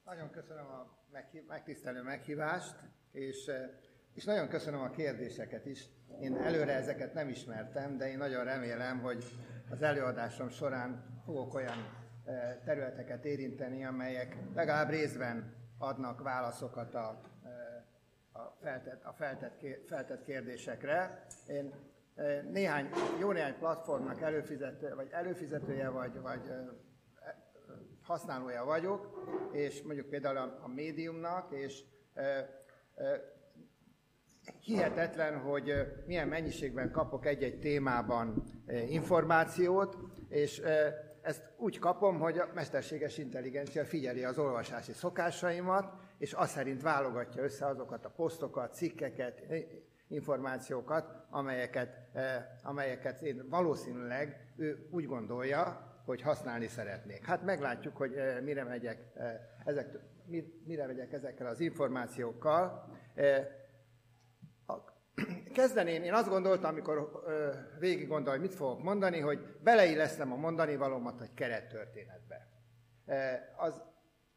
Nagyon 0.04 0.30
köszönöm 0.30 0.66
a 0.66 0.87
megtisztelő 1.49 2.02
meghívást, 2.02 2.76
és, 3.12 3.46
eh, 3.46 3.70
és 4.14 4.25
nagyon 4.25 4.49
köszönöm 4.49 4.80
a 4.80 4.90
kérdéseket 4.90 5.66
is. 5.66 5.88
Én 6.20 6.37
előre 6.37 6.73
ezeket 6.73 7.14
nem 7.14 7.28
ismertem, 7.28 7.96
de 7.96 8.08
én 8.08 8.18
nagyon 8.18 8.44
remélem, 8.44 9.00
hogy 9.00 9.25
az 9.70 9.82
előadásom 9.82 10.49
során 10.49 11.20
fogok 11.25 11.54
olyan 11.54 11.76
eh, 12.25 12.58
területeket 12.64 13.25
érinteni, 13.25 13.84
amelyek 13.84 14.37
legalább 14.54 14.88
részben 14.88 15.54
adnak 15.78 16.23
válaszokat 16.23 16.94
a, 16.94 17.20
eh, 17.44 18.42
a, 18.42 18.56
feltett, 18.62 19.04
a 19.04 19.12
feltett, 19.12 19.61
feltett 19.87 20.25
kérdésekre. 20.25 21.26
Én 21.49 21.73
néhány, 22.50 22.90
jó 23.20 23.32
néhány 23.32 23.58
platformnak 23.58 24.20
előfizető, 24.20 24.94
vagy 24.94 25.08
előfizetője, 25.11 25.88
vagy, 25.88 26.20
vagy 26.20 26.52
használója 28.04 28.64
vagyok, 28.64 29.28
és 29.52 29.82
mondjuk 29.82 30.06
például 30.06 30.37
a, 30.37 30.68
médiumnak, 30.75 31.52
és 31.52 31.84
e, 32.14 32.23
e, 32.94 33.32
hihetetlen, 34.61 35.38
hogy 35.38 35.73
milyen 36.06 36.28
mennyiségben 36.28 36.90
kapok 36.90 37.26
egy-egy 37.26 37.58
témában 37.58 38.44
információt, 38.88 39.96
és 40.28 40.62
ezt 41.23 41.52
úgy 41.56 41.78
kapom, 41.78 42.18
hogy 42.18 42.38
a 42.38 42.49
mesterséges 42.54 43.18
intelligencia 43.18 43.84
figyeli 43.84 44.25
az 44.25 44.38
olvasási 44.38 44.92
szokásaimat, 44.92 45.92
és 46.18 46.32
azt 46.32 46.52
szerint 46.52 46.82
válogatja 46.82 47.42
össze 47.42 47.66
azokat 47.66 48.04
a 48.04 48.11
posztokat, 48.11 48.75
cikkeket, 48.75 49.42
információkat, 50.08 51.26
amelyeket, 51.30 51.96
amelyeket 52.62 53.23
én 53.23 53.46
valószínűleg 53.49 54.52
ő 54.56 54.88
úgy 54.90 55.06
gondolja, 55.06 55.93
hogy 56.04 56.23
használni 56.23 56.66
szeretnék. 56.66 57.25
Hát 57.25 57.44
meglátjuk, 57.44 57.96
hogy 57.96 58.14
eh, 58.14 58.40
mire 58.40 58.64
megyek, 58.64 58.99
eh, 59.14 59.40
ezek, 59.64 59.99
mire 60.64 60.87
megyek 60.87 61.12
ezekkel 61.12 61.46
az 61.46 61.61
információkkal. 61.61 62.88
Eh, 63.14 63.46
kezdeném, 65.54 66.02
én 66.02 66.12
azt 66.12 66.28
gondoltam, 66.28 66.70
amikor 66.70 67.23
végig 67.78 68.08
gondolom, 68.08 68.40
mit 68.40 68.54
fogok 68.54 68.82
mondani, 68.82 69.20
hogy 69.20 69.38
beleillesztem 69.62 70.32
a 70.32 70.37
mondani 70.37 70.76
valómat 70.76 71.20
egy 71.20 71.34
kerettörténetbe. 71.34 72.49
Az 73.56 73.82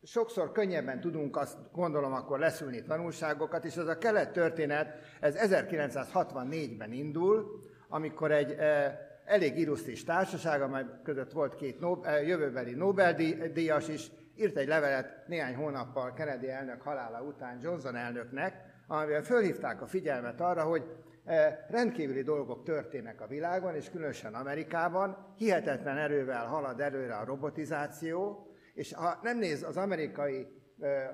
sokszor 0.04 0.52
könnyebben 0.52 1.00
tudunk 1.00 1.38
azt 1.38 1.58
gondolom 1.72 2.14
akkor 2.14 2.40
leszülni 2.40 2.84
tanulságokat, 2.84 3.66
és 3.66 3.76
ez 3.76 3.88
a 3.88 3.98
kelet 3.98 4.32
történet, 4.32 5.00
ez 5.20 5.36
1964-ben 5.38 6.92
indul, 6.92 7.64
amikor 7.90 8.32
egy 8.32 8.56
elég 9.28 9.58
illusztris 9.58 10.04
társaság, 10.04 10.62
amely 10.62 10.86
között 11.04 11.32
volt 11.32 11.56
két 11.56 11.80
Nobel, 11.80 12.22
jövőbeli 12.22 12.74
Nobel-díjas 12.74 13.88
is, 13.88 14.12
írt 14.36 14.58
egy 14.58 14.68
levelet 14.68 15.28
néhány 15.28 15.56
hónappal 15.56 16.14
Kennedy 16.14 16.50
elnök 16.50 16.82
halála 16.82 17.22
után 17.22 17.60
Johnson 17.62 17.96
elnöknek, 17.96 18.54
amivel 18.88 19.24
fölhívták 19.24 19.82
a 19.82 19.86
figyelmet 19.86 20.42
arra, 20.42 20.64
hogy 20.64 20.84
rendkívüli 21.70 22.22
dolgok 22.22 22.64
történnek 22.64 23.22
a 23.22 23.28
világon, 23.28 23.76
és 23.76 23.90
különösen 23.90 24.34
Amerikában. 24.34 25.34
Hihetetlen 25.38 25.98
erővel 25.98 26.46
halad 26.46 26.80
előre 26.80 27.16
a 27.16 27.26
robotizáció, 27.26 28.48
és 28.74 28.94
ha 28.94 29.20
nem 29.22 29.38
néz 29.38 29.64
az 29.64 29.78
amerikai 29.78 30.48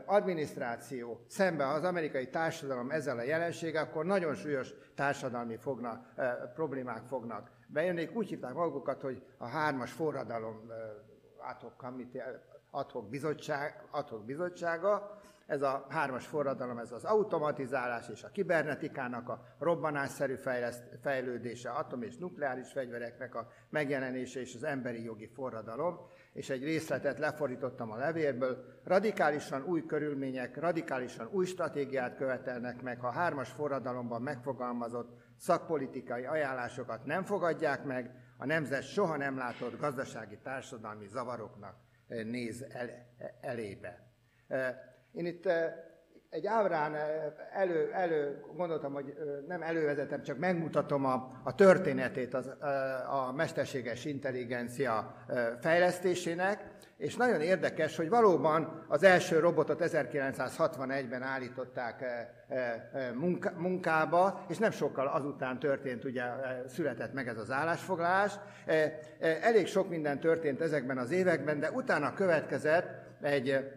adminisztráció 0.05 1.25
szembe 1.27 1.67
az 1.67 1.84
amerikai 1.84 2.27
társadalom 2.27 2.89
ezzel 2.89 3.17
a 3.17 3.24
jelenséggel, 3.24 3.84
akkor 3.84 4.05
nagyon 4.05 4.36
súlyos 4.36 4.74
társadalmi 4.96 5.58
fogna, 5.58 6.05
problémák 6.53 7.05
fognak 7.05 7.51
bejönnék, 7.74 8.15
úgy 8.15 8.27
hívták 8.27 8.53
magukat, 8.53 9.01
hogy 9.01 9.24
a 9.38 9.48
hármas 9.48 9.92
forradalom 9.92 10.72
adhok, 11.38 11.86
adhok, 12.72 13.10
bizottság, 13.10 13.84
adhok 13.92 14.25
bizottsága, 14.25 15.22
ez 15.46 15.62
a 15.62 15.86
hármas 15.89 16.27
forradalom, 16.27 16.77
ez 16.77 16.92
az 16.92 17.03
automatizálás 17.03 18.10
és 18.10 18.24
a 18.24 18.30
kibernetikának 18.30 19.30
a 19.30 19.46
robbanásszerű 19.60 20.36
fejleszt, 20.36 20.84
fejlődése, 21.01 21.70
atom- 21.70 22.03
és 22.03 22.18
nukleáris 22.18 22.72
fegyvereknek 22.72 23.36
a 23.36 23.48
megjelenése 23.70 24.39
és 24.39 24.56
az 24.56 24.63
emberi 24.63 25.03
jogi 25.03 25.27
forradalom, 25.27 26.00
és 26.33 26.49
egy 26.49 26.63
részletet 26.63 27.19
lefordítottam 27.19 27.91
a 27.91 27.97
levélből. 27.97 28.65
Radikálisan 28.83 29.63
új 29.63 29.85
körülmények, 29.85 30.57
radikálisan 30.57 31.29
új 31.31 31.45
stratégiát 31.45 32.15
követelnek 32.15 32.81
meg, 32.81 32.99
ha 32.99 33.11
hármas 33.11 33.49
forradalomban 33.49 34.21
megfogalmazott 34.21 35.21
szakpolitikai 35.37 36.25
ajánlásokat 36.25 37.05
nem 37.05 37.23
fogadják 37.23 37.83
meg, 37.83 38.11
a 38.37 38.45
nemzet 38.45 38.83
soha 38.83 39.17
nem 39.17 39.37
látott 39.37 39.79
gazdasági 39.79 40.37
társadalmi 40.43 41.07
zavaroknak 41.07 41.75
néz 42.07 42.65
el, 42.69 42.89
elébe. 43.41 44.07
Én 45.11 45.25
itt 45.25 45.49
egy 46.33 46.47
ábrán 46.47 46.95
elő, 47.53 47.91
elő 47.93 48.43
gondoltam, 48.55 48.93
hogy 48.93 49.17
nem 49.47 49.61
elővezetem, 49.61 50.21
csak 50.23 50.37
megmutatom 50.37 51.05
a, 51.05 51.31
a 51.43 51.55
történetét 51.55 52.33
az, 52.33 52.47
a 53.09 53.31
mesterséges 53.35 54.05
intelligencia 54.05 55.15
fejlesztésének, 55.61 56.71
és 56.97 57.15
nagyon 57.15 57.41
érdekes, 57.41 57.95
hogy 57.95 58.09
valóban 58.09 58.85
az 58.87 59.03
első 59.03 59.39
robotot 59.39 59.83
1961-ben 59.85 61.21
állították 61.21 62.05
munkába, 63.57 64.45
és 64.49 64.57
nem 64.57 64.71
sokkal 64.71 65.07
azután 65.07 65.59
történt, 65.59 66.03
ugye 66.03 66.23
született 66.67 67.13
meg 67.13 67.27
ez 67.27 67.37
az 67.37 67.51
állásfoglalás. 67.51 68.33
Elég 69.19 69.67
sok 69.67 69.89
minden 69.89 70.19
történt 70.19 70.61
ezekben 70.61 70.97
az 70.97 71.11
években, 71.11 71.59
de 71.59 71.71
utána 71.71 72.13
következett 72.13 72.87
egy 73.21 73.71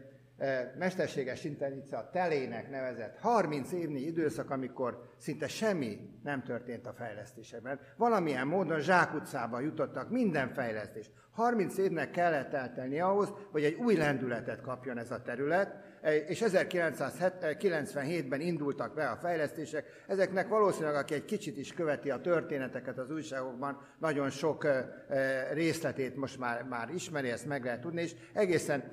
mesterséges 0.79 1.45
intelligencia 1.45 2.11
telének 2.13 2.71
nevezett 2.71 3.19
30 3.19 3.73
évnyi 3.73 4.01
időszak, 4.01 4.51
amikor 4.51 5.13
szinte 5.19 5.49
semmi 5.49 5.99
nem 6.23 6.43
történt 6.43 6.87
a 6.87 6.93
fejlesztésekben. 6.93 7.81
Valamilyen 7.97 8.47
módon 8.47 8.81
zsákutcába 8.81 9.61
jutottak 9.61 10.11
minden 10.11 10.53
fejlesztés. 10.53 11.11
30 11.31 11.79
évnek 11.79 12.11
kellett 12.11 12.53
eltelni 12.53 13.01
ahhoz, 13.01 13.33
hogy 13.51 13.65
egy 13.65 13.75
új 13.75 13.95
lendületet 13.95 14.61
kapjon 14.61 14.99
ez 14.99 15.11
a 15.11 15.23
terület, 15.23 15.75
és 16.29 16.43
1997-ben 16.47 18.41
indultak 18.41 18.95
be 18.95 19.09
a 19.09 19.17
fejlesztések. 19.17 20.05
Ezeknek 20.07 20.49
valószínűleg, 20.49 20.95
aki 20.95 21.15
egy 21.15 21.25
kicsit 21.25 21.57
is 21.57 21.73
követi 21.73 22.11
a 22.11 22.21
történeteket 22.21 22.99
az 22.99 23.11
újságokban, 23.11 23.81
nagyon 23.99 24.31
sok 24.31 24.67
részletét 25.53 26.17
most 26.17 26.39
már, 26.39 26.63
már 26.63 26.91
ismeri, 26.95 27.31
ezt 27.31 27.47
meg 27.47 27.65
lehet 27.65 27.81
tudni, 27.81 28.03
és 28.03 28.15
egészen 28.33 28.93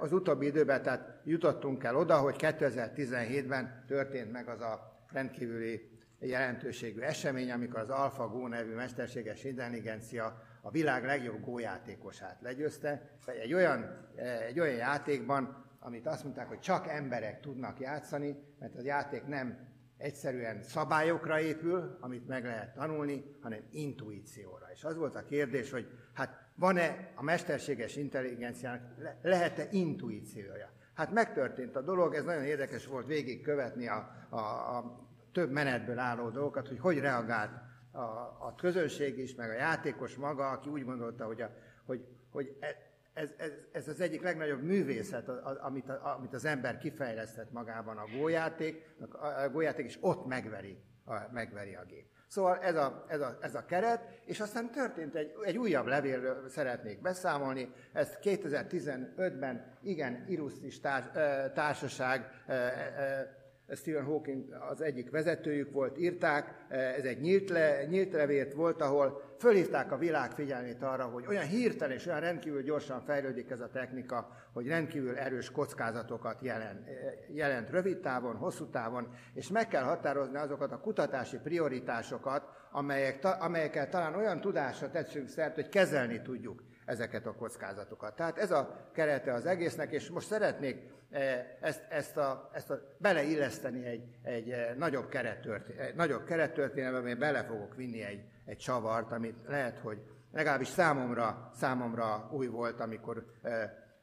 az 0.00 0.12
utóbbi 0.12 0.46
időben 0.46 0.82
tehát 0.82 1.20
jutottunk 1.24 1.84
el 1.84 1.96
oda, 1.96 2.16
hogy 2.16 2.34
2017-ben 2.38 3.84
történt 3.86 4.32
meg 4.32 4.48
az 4.48 4.60
a 4.60 5.00
rendkívüli 5.12 5.90
jelentőségű 6.18 7.00
esemény, 7.00 7.50
amikor 7.50 7.80
az 7.80 7.90
AlphaGo 7.90 8.48
nevű 8.48 8.74
mesterséges 8.74 9.44
intelligencia 9.44 10.42
a 10.60 10.70
világ 10.70 11.04
legjobb 11.04 11.40
gójátékosát 11.40 12.38
legyőzte. 12.40 13.10
Egy 13.42 13.54
olyan, 13.54 14.08
egy 14.48 14.60
olyan 14.60 14.76
játékban, 14.76 15.65
amit 15.78 16.06
azt 16.06 16.24
mondták, 16.24 16.48
hogy 16.48 16.58
csak 16.58 16.88
emberek 16.88 17.40
tudnak 17.40 17.80
játszani, 17.80 18.36
mert 18.58 18.74
a 18.74 18.82
játék 18.82 19.26
nem 19.26 19.74
egyszerűen 19.96 20.62
szabályokra 20.62 21.40
épül, 21.40 21.96
amit 22.00 22.26
meg 22.26 22.44
lehet 22.44 22.74
tanulni, 22.74 23.36
hanem 23.40 23.60
intuícióra. 23.70 24.66
És 24.72 24.84
az 24.84 24.96
volt 24.96 25.16
a 25.16 25.24
kérdés, 25.24 25.70
hogy 25.70 25.86
hát 26.12 26.50
van-e 26.54 27.12
a 27.14 27.22
mesterséges 27.22 27.96
intelligenciának, 27.96 28.82
lehet-e 29.22 29.68
intuíciója? 29.70 30.70
Hát 30.94 31.12
megtörtént 31.12 31.76
a 31.76 31.82
dolog, 31.82 32.14
ez 32.14 32.24
nagyon 32.24 32.44
érdekes 32.44 32.86
volt 32.86 33.06
végigkövetni 33.06 33.88
a, 33.88 34.10
a, 34.28 34.38
a 34.76 35.06
több 35.32 35.50
menetből 35.50 35.98
álló 35.98 36.28
dolgokat, 36.28 36.68
hogy 36.68 36.78
hogy 36.78 36.98
reagált 36.98 37.50
a, 37.90 38.00
a 38.46 38.54
közönség 38.56 39.18
is, 39.18 39.34
meg 39.34 39.50
a 39.50 39.52
játékos 39.52 40.16
maga, 40.16 40.50
aki 40.50 40.68
úgy 40.68 40.84
gondolta, 40.84 41.24
hogy, 41.24 41.40
a, 41.40 41.50
hogy, 41.84 42.06
hogy 42.30 42.56
e, 42.60 42.66
ez, 43.16 43.30
ez, 43.36 43.50
ez 43.72 43.88
az 43.88 44.00
egyik 44.00 44.22
legnagyobb 44.22 44.62
művészet, 44.62 45.28
amit, 45.60 45.88
amit 45.88 46.34
az 46.34 46.44
ember 46.44 46.78
kifejlesztett 46.78 47.52
magában 47.52 47.96
a 47.96 48.04
gójáték, 48.18 48.96
a 49.42 49.48
gójáték 49.48 49.86
is 49.86 49.98
ott 50.00 50.26
megveri 50.26 50.78
a, 51.04 51.14
megveri 51.32 51.74
a 51.74 51.84
gép. 51.84 52.06
Szóval 52.28 52.58
ez 52.58 52.74
a, 52.74 53.04
ez 53.08 53.20
a, 53.20 53.38
ez 53.40 53.54
a 53.54 53.64
keret, 53.64 54.20
és 54.24 54.40
aztán 54.40 54.70
történt 54.70 55.14
egy, 55.14 55.34
egy 55.42 55.58
újabb 55.58 55.86
levélről 55.86 56.48
szeretnék 56.48 57.00
beszámolni. 57.00 57.72
Ezt 57.92 58.18
2015-ben 58.22 59.78
igen 59.82 60.24
irusztis 60.28 60.80
társ, 60.80 61.06
társaság 61.54 62.30
Stephen 63.74 64.04
Hawking 64.04 64.44
az 64.70 64.80
egyik 64.80 65.10
vezetőjük 65.10 65.72
volt, 65.72 65.98
írták, 65.98 66.66
ez 66.68 67.04
egy 67.04 67.20
nyílt, 67.20 67.50
le, 67.50 67.84
nyílt 67.84 68.12
levélt 68.12 68.52
volt, 68.52 68.80
ahol 68.80 69.22
fölhívták 69.38 69.92
a 69.92 69.96
világ 69.96 70.30
figyelmét 70.30 70.82
arra, 70.82 71.04
hogy 71.04 71.24
olyan 71.28 71.46
hirtelen 71.46 71.96
és 71.96 72.06
olyan 72.06 72.20
rendkívül 72.20 72.62
gyorsan 72.62 73.00
fejlődik 73.00 73.50
ez 73.50 73.60
a 73.60 73.68
technika, 73.68 74.28
hogy 74.52 74.66
rendkívül 74.66 75.16
erős 75.16 75.50
kockázatokat 75.50 76.40
jelent, 76.42 76.86
jelent 77.28 77.70
rövid 77.70 77.98
távon, 77.98 78.36
hosszú 78.36 78.66
távon, 78.66 79.14
és 79.34 79.48
meg 79.48 79.68
kell 79.68 79.82
határozni 79.82 80.36
azokat 80.36 80.72
a 80.72 80.80
kutatási 80.80 81.38
prioritásokat, 81.42 82.48
amelyek, 82.70 83.24
amelyekkel 83.40 83.88
talán 83.88 84.14
olyan 84.14 84.40
tudásra 84.40 84.90
tetszünk 84.90 85.28
szert, 85.28 85.54
hogy 85.54 85.68
kezelni 85.68 86.22
tudjuk 86.22 86.62
ezeket 86.86 87.26
a 87.26 87.34
kockázatokat. 87.34 88.16
Tehát 88.16 88.38
ez 88.38 88.50
a 88.50 88.88
kerete 88.92 89.32
az 89.32 89.46
egésznek, 89.46 89.92
és 89.92 90.10
most 90.10 90.26
szeretnék 90.26 90.94
E, 91.10 91.56
ezt, 91.60 91.84
ezt, 91.88 92.16
a, 92.16 92.50
ezt 92.52 92.70
a, 92.70 92.80
beleilleszteni 92.98 93.84
egy, 93.84 94.18
egy 94.22 94.50
e, 94.50 94.74
nagyobb, 94.78 95.08
kerettörténet, 95.08 95.88
egy 95.88 95.94
nagyobb 95.94 96.24
kerettörténetbe, 96.24 96.98
amely 96.98 97.14
bele 97.14 97.44
fogok 97.44 97.74
vinni 97.74 98.02
egy, 98.02 98.24
egy 98.44 98.56
csavart, 98.56 99.12
amit 99.12 99.36
lehet, 99.46 99.78
hogy 99.78 99.98
legalábbis 100.32 100.68
számomra, 100.68 101.50
számomra 101.54 102.28
új 102.32 102.46
volt, 102.46 102.80
amikor, 102.80 103.24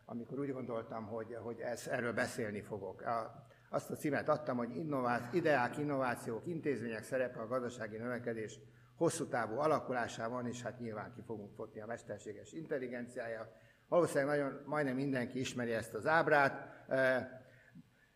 amikor 0.06 0.40
úgy 0.40 0.52
gondoltam, 0.52 1.06
hogy, 1.06 1.38
hogy 1.42 1.60
ez, 1.60 1.88
erről 1.88 2.14
beszélni 2.14 2.62
fogok. 2.62 3.02
A, 3.02 3.46
azt 3.70 3.90
a 3.90 3.96
címet 3.96 4.30
adtam, 4.30 4.58
hogy 4.58 4.76
innová- 4.76 5.34
ideák, 5.34 5.78
innovációk, 5.78 6.48
intézmények 6.48 7.04
szerepe 7.04 7.40
a 7.40 7.48
gazdasági 7.48 7.98
növekedés 7.98 8.60
hosszú 9.04 9.26
távú 9.26 9.58
alakulásában, 9.58 10.48
és 10.48 10.62
hát 10.62 10.80
nyilván 10.80 11.14
ki 11.16 11.22
fogunk 11.26 11.54
fotni 11.56 11.82
a 11.82 11.86
mesterséges 11.86 12.52
intelligenciája, 12.52 13.52
Valószínűleg 13.88 14.38
nagyon, 14.38 14.62
majdnem 14.66 14.96
mindenki 14.96 15.40
ismeri 15.40 15.72
ezt 15.72 15.94
az 15.94 16.08
ábrát. 16.08 16.86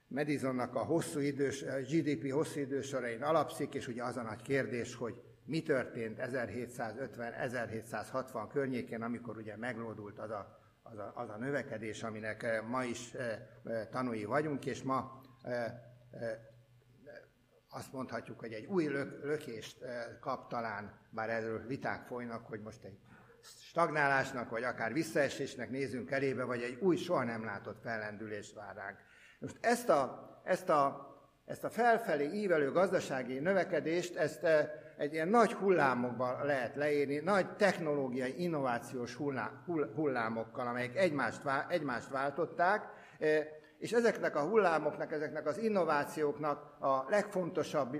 Madisonnak 0.07 0.75
a 0.75 0.79
hosszú 0.79 1.19
idős, 1.19 1.63
GDP 1.63 2.31
hosszú 2.31 2.59
idősorain 2.59 3.23
alapszik, 3.23 3.73
és 3.73 3.87
ugye 3.87 4.03
az 4.03 4.17
a 4.17 4.21
nagy 4.21 4.41
kérdés, 4.41 4.95
hogy 4.95 5.21
mi 5.45 5.61
történt 5.61 6.19
1750-1760 6.21 8.47
környékén, 8.51 9.01
amikor 9.01 9.37
ugye 9.37 9.57
meglódult 9.57 10.19
az 10.19 10.29
a, 10.29 10.59
az, 10.83 10.97
a, 10.97 11.11
az 11.15 11.29
a 11.29 11.37
növekedés, 11.37 12.03
aminek 12.03 12.63
ma 12.67 12.83
is 12.83 13.13
tanúi 13.91 14.25
vagyunk, 14.25 14.65
és 14.65 14.83
ma 14.83 15.21
azt 17.69 17.91
mondhatjuk, 17.93 18.39
hogy 18.39 18.53
egy 18.53 18.65
új 18.65 18.85
lök, 18.85 19.23
lökést 19.23 19.77
kap 20.19 20.49
talán, 20.49 20.99
bár 21.09 21.29
erről 21.29 21.67
viták 21.67 22.05
folynak, 22.05 22.45
hogy 22.45 22.61
most 22.61 22.83
egy 22.83 22.99
stagnálásnak, 23.41 24.49
vagy 24.49 24.63
akár 24.63 24.93
visszaesésnek 24.93 25.69
nézünk 25.69 26.11
elébe, 26.11 26.43
vagy 26.43 26.61
egy 26.61 26.77
új, 26.81 26.95
soha 26.95 27.23
nem 27.23 27.45
látott 27.45 27.81
fellendülés 27.81 28.53
vár 28.53 28.75
ránk. 28.75 28.97
Most 29.39 29.57
ezt 29.61 29.89
a, 29.89 30.29
ezt 30.43 30.69
a, 30.69 31.07
ezt 31.45 31.63
a 31.63 31.69
felfelé 31.69 32.31
ívelő 32.33 32.71
gazdasági 32.71 33.39
növekedést, 33.39 34.15
ezt 34.15 34.43
eh, 34.43 34.69
egy 34.97 35.13
ilyen 35.13 35.27
nagy 35.27 35.53
hullámokban 35.53 36.45
lehet 36.45 36.75
leírni, 36.75 37.17
nagy 37.17 37.55
technológiai, 37.55 38.41
innovációs 38.41 39.17
hullámokkal, 39.95 40.67
amelyek 40.67 40.95
egymást, 40.95 41.41
egymást 41.69 42.09
váltották, 42.09 42.83
eh, 43.19 43.47
és 43.79 43.91
ezeknek 43.91 44.35
a 44.35 44.47
hullámoknak, 44.47 45.11
ezeknek 45.11 45.47
az 45.47 45.57
innovációknak 45.57 46.75
a 46.79 47.05
legfontosabb, 47.09 47.97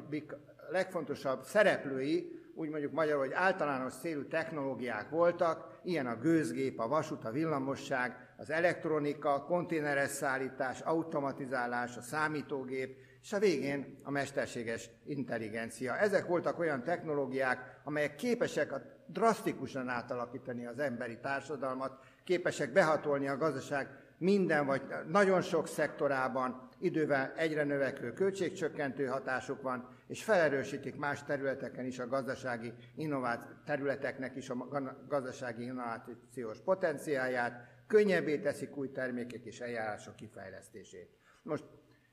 legfontosabb 0.69 1.43
szereplői 1.43 2.37
úgy 2.57 2.69
mondjuk 2.69 2.91
magyarul, 2.91 3.21
hogy 3.21 3.33
általános 3.33 3.93
célú 3.93 4.27
technológiák 4.27 5.09
voltak, 5.09 5.79
ilyen 5.83 6.07
a 6.07 6.15
gőzgép, 6.15 6.79
a 6.79 6.87
vasút, 6.87 7.25
a 7.25 7.31
villamosság, 7.31 8.15
az 8.37 8.49
elektronika, 8.49 9.43
konténeres 9.43 10.09
szállítás, 10.09 10.81
automatizálás, 10.81 11.97
a 11.97 12.01
számítógép, 12.01 12.97
és 13.21 13.33
a 13.33 13.39
végén 13.39 13.99
a 14.03 14.11
mesterséges 14.11 14.89
intelligencia. 15.05 15.97
Ezek 15.97 16.25
voltak 16.25 16.59
olyan 16.59 16.83
technológiák, 16.83 17.79
amelyek 17.83 18.15
képesek 18.15 18.71
a 18.71 18.81
drasztikusan 19.05 19.89
átalakítani 19.89 20.65
az 20.65 20.79
emberi 20.79 21.17
társadalmat, 21.21 21.99
képesek 22.23 22.71
behatolni 22.71 23.27
a 23.27 23.37
gazdaság 23.37 24.06
minden 24.17 24.65
vagy 24.65 24.82
nagyon 25.08 25.41
sok 25.41 25.67
szektorában, 25.67 26.69
idővel 26.80 27.34
egyre 27.36 27.63
növekvő 27.63 28.13
költségcsökkentő 28.13 29.06
hatásuk 29.06 29.62
van, 29.62 29.95
és 30.08 30.23
felerősítik 30.23 30.95
más 30.95 31.23
területeken 31.23 31.86
is 31.86 31.99
a 31.99 32.08
gazdasági 32.08 32.73
innováció 32.95 33.49
területeknek 33.65 34.36
is 34.36 34.49
a 34.49 34.86
gazdasági 35.08 35.63
innovációs 35.63 36.60
potenciáját, 36.63 37.75
könnyebbé 37.88 38.38
teszik 38.39 38.77
új 38.77 38.91
termékek 38.91 39.45
és 39.45 39.60
eljárások 39.60 40.15
kifejlesztését. 40.15 41.10
Most 41.43 41.63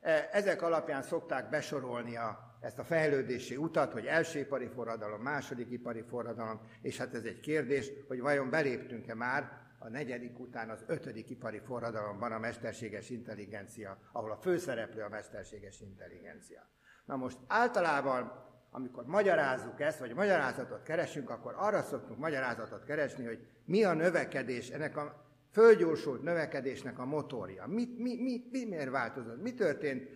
e, 0.01 0.29
ezek 0.33 0.63
alapján 0.63 1.03
szokták 1.03 1.49
besorolni 1.49 2.17
a, 2.17 2.57
ezt 2.61 2.79
a 2.79 2.85
fejlődési 2.85 3.57
utat, 3.57 3.93
hogy 3.93 4.05
első 4.05 4.39
ipari 4.39 4.69
forradalom, 4.75 5.21
második 5.21 5.71
ipari 5.71 6.03
forradalom, 6.09 6.61
és 6.83 6.99
hát 6.99 7.15
ez 7.15 7.25
egy 7.25 7.41
kérdés, 7.41 7.91
hogy 8.09 8.21
vajon 8.21 8.51
beléptünk-e 8.51 9.15
már 9.15 9.64
a 9.85 9.89
negyedik 9.89 10.39
után 10.39 10.71
az 10.71 10.85
ötödik 10.87 11.31
ipari 11.31 11.59
forradalomban 11.59 12.33
a 12.33 12.39
mesterséges 12.39 13.11
intelligencia, 13.11 13.99
ahol 14.13 14.31
a 14.31 14.37
főszereplő 14.37 15.03
a 15.03 15.09
mesterséges 15.09 15.81
intelligencia. 15.81 16.69
Na 17.05 17.17
most 17.17 17.39
általában, 17.47 18.33
amikor 18.71 19.05
magyarázzuk 19.07 19.81
ezt, 19.81 19.99
vagy 19.99 20.15
magyarázatot 20.15 20.83
keresünk, 20.83 21.31
akkor 21.31 21.55
arra 21.57 21.83
szoktunk 21.83 22.19
magyarázatot 22.19 22.85
keresni, 22.85 23.25
hogy 23.25 23.47
mi 23.65 23.85
a 23.85 23.95
növekedés, 23.95 24.69
ennek 24.69 24.97
a 24.97 25.25
fölgyorsult 25.51 26.23
növekedésnek 26.23 26.99
a 26.99 27.05
motorja. 27.05 27.67
Mi, 27.67 27.89
mi, 27.99 28.23
mi, 28.23 28.49
mi 28.51 28.65
miért 28.65 28.91
változott? 28.91 29.43
Mi 29.43 29.55
történt 29.55 30.09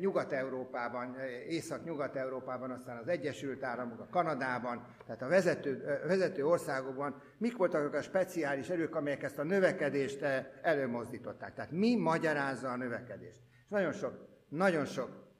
Nyugat-Európában, 0.00 1.14
eh, 1.14 1.24
Észak-Nyugat-Európában, 1.48 2.70
aztán 2.70 2.96
az 2.96 3.08
Egyesült 3.08 3.62
Államok, 3.62 4.00
a 4.00 4.06
Kanadában, 4.10 4.86
tehát 5.06 5.22
a 5.22 5.28
vezető, 5.28 5.84
eh, 5.86 6.08
vezető 6.08 6.46
országokban, 6.46 7.22
mik 7.38 7.56
voltak 7.56 7.94
a 7.94 8.02
speciális 8.02 8.68
erők, 8.68 8.94
amelyek 8.94 9.22
ezt 9.22 9.38
a 9.38 9.42
növekedést 9.42 10.22
eh, 10.22 10.46
előmozdították? 10.62 11.54
Tehát 11.54 11.70
mi 11.70 11.96
magyarázza 11.96 12.70
a 12.70 12.76
növekedést? 12.76 13.40
És 13.62 13.68
nagyon 13.68 13.92
sok, 13.92 14.28
nagyon 14.48 14.84
sok 14.84 15.30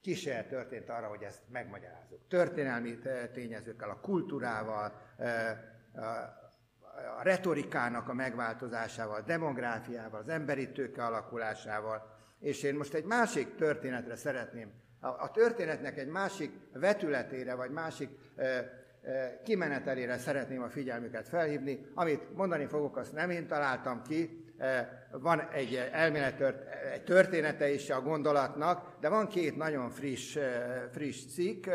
kísérlet 0.00 0.48
történt 0.48 0.88
arra, 0.88 1.06
hogy 1.06 1.22
ezt 1.22 1.42
megmagyarázzuk. 1.48 2.28
Történelmi 2.28 2.98
tényezőkkel, 3.32 3.90
a 3.90 4.00
kultúrával, 4.00 4.92
a 7.18 7.22
retorikának 7.22 8.08
a 8.08 8.14
megváltozásával, 8.14 9.14
a 9.14 9.20
demográfiával, 9.20 10.20
az 10.20 10.28
emberi 10.28 10.72
tőke 10.72 11.04
alakulásával. 11.04 12.11
És 12.42 12.62
én 12.62 12.74
most 12.74 12.94
egy 12.94 13.04
másik 13.04 13.54
történetre 13.54 14.16
szeretném, 14.16 14.70
a, 15.00 15.06
a 15.06 15.30
történetnek 15.30 15.98
egy 15.98 16.08
másik 16.08 16.50
vetületére, 16.72 17.54
vagy 17.54 17.70
másik 17.70 18.08
e, 18.36 18.44
e, 19.02 19.40
kimenetelére 19.44 20.18
szeretném 20.18 20.62
a 20.62 20.68
figyelmüket 20.68 21.28
felhívni. 21.28 21.86
Amit 21.94 22.36
mondani 22.36 22.66
fogok, 22.66 22.96
azt 22.96 23.12
nem 23.12 23.30
én 23.30 23.46
találtam 23.46 24.02
ki, 24.02 24.42
van 25.10 25.40
egy 25.40 25.88
elmélet, 25.92 26.40
egy 26.92 27.04
története 27.04 27.72
is 27.72 27.90
a 27.90 28.00
gondolatnak, 28.00 29.00
de 29.00 29.08
van 29.08 29.26
két 29.26 29.56
nagyon 29.56 29.90
friss, 29.90 30.38
friss 30.90 31.24
cikk, 31.24 31.66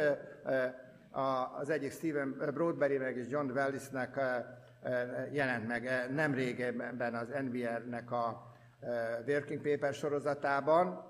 az 1.60 1.70
egyik 1.70 1.92
Stephen 1.92 2.52
Broadberry 2.54 2.98
meg 2.98 3.18
és 3.18 3.26
John 3.30 3.52
Wellisnek 3.52 4.20
jelent 5.32 5.68
meg 5.68 6.08
nem 6.14 6.34
régebben 6.34 7.16
az 7.16 7.28
NVR-nek 7.28 8.12
a 8.12 8.47
Working 9.28 9.62
Paper 9.62 9.94
sorozatában, 9.94 11.06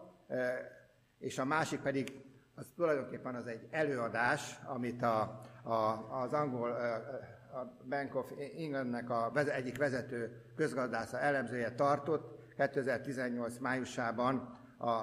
és 1.20 1.38
a 1.38 1.46
másik 1.46 1.80
pedig 1.80 2.26
az 2.56 2.68
tulajdonképpen 2.76 3.36
az 3.36 3.48
egy 3.48 3.68
előadás, 3.72 4.60
amit 4.66 5.02
a, 5.02 5.42
a, 5.64 6.08
az 6.22 6.34
angol 6.34 6.72
a 7.54 7.86
Bank 7.90 8.16
of 8.16 8.32
Englandnek 8.58 9.10
a 9.10 9.32
egyik 9.36 9.78
vezető 9.78 10.42
közgazdásza 10.56 11.20
elemzője 11.20 11.72
tartott 11.72 12.38
2018 12.56 13.58
májusában 13.58 14.58
a 14.78 14.96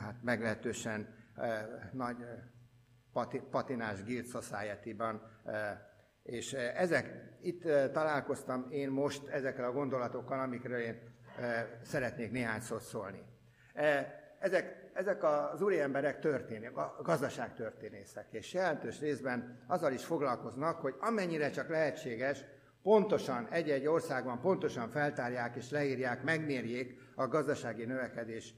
hát 0.00 0.22
meglehetősen 0.22 1.14
nagy 1.92 2.16
pati, 3.12 3.42
patinás 3.50 4.04
Guild 4.04 4.26
Society-ban, 4.26 5.22
és 6.22 6.52
ezek, 6.52 7.36
itt 7.40 7.62
találkoztam 7.92 8.66
én 8.70 8.90
most 8.90 9.26
ezekkel 9.26 9.64
a 9.64 9.72
gondolatokkal, 9.72 10.40
amikről 10.40 10.78
én 10.78 11.15
szeretnék 11.82 12.30
néhány 12.30 12.60
szót 12.60 12.82
szólni. 12.82 13.22
Ezek, 14.38 14.90
ezek 14.92 15.24
az 15.24 15.62
úriemberek 15.62 16.20
történik, 16.20 16.72
gazdaságtörténészek, 17.02 18.26
és 18.30 18.52
jelentős 18.52 19.00
részben 19.00 19.58
azzal 19.66 19.92
is 19.92 20.04
foglalkoznak, 20.04 20.80
hogy 20.80 20.94
amennyire 21.00 21.50
csak 21.50 21.68
lehetséges, 21.68 22.44
pontosan 22.82 23.48
egy-egy 23.50 23.86
országban 23.86 24.40
pontosan 24.40 24.88
feltárják 24.88 25.56
és 25.56 25.70
leírják, 25.70 26.22
megmérjék 26.22 27.00
a 27.14 27.28
gazdasági 27.28 27.84
növekedésnek 27.84 28.54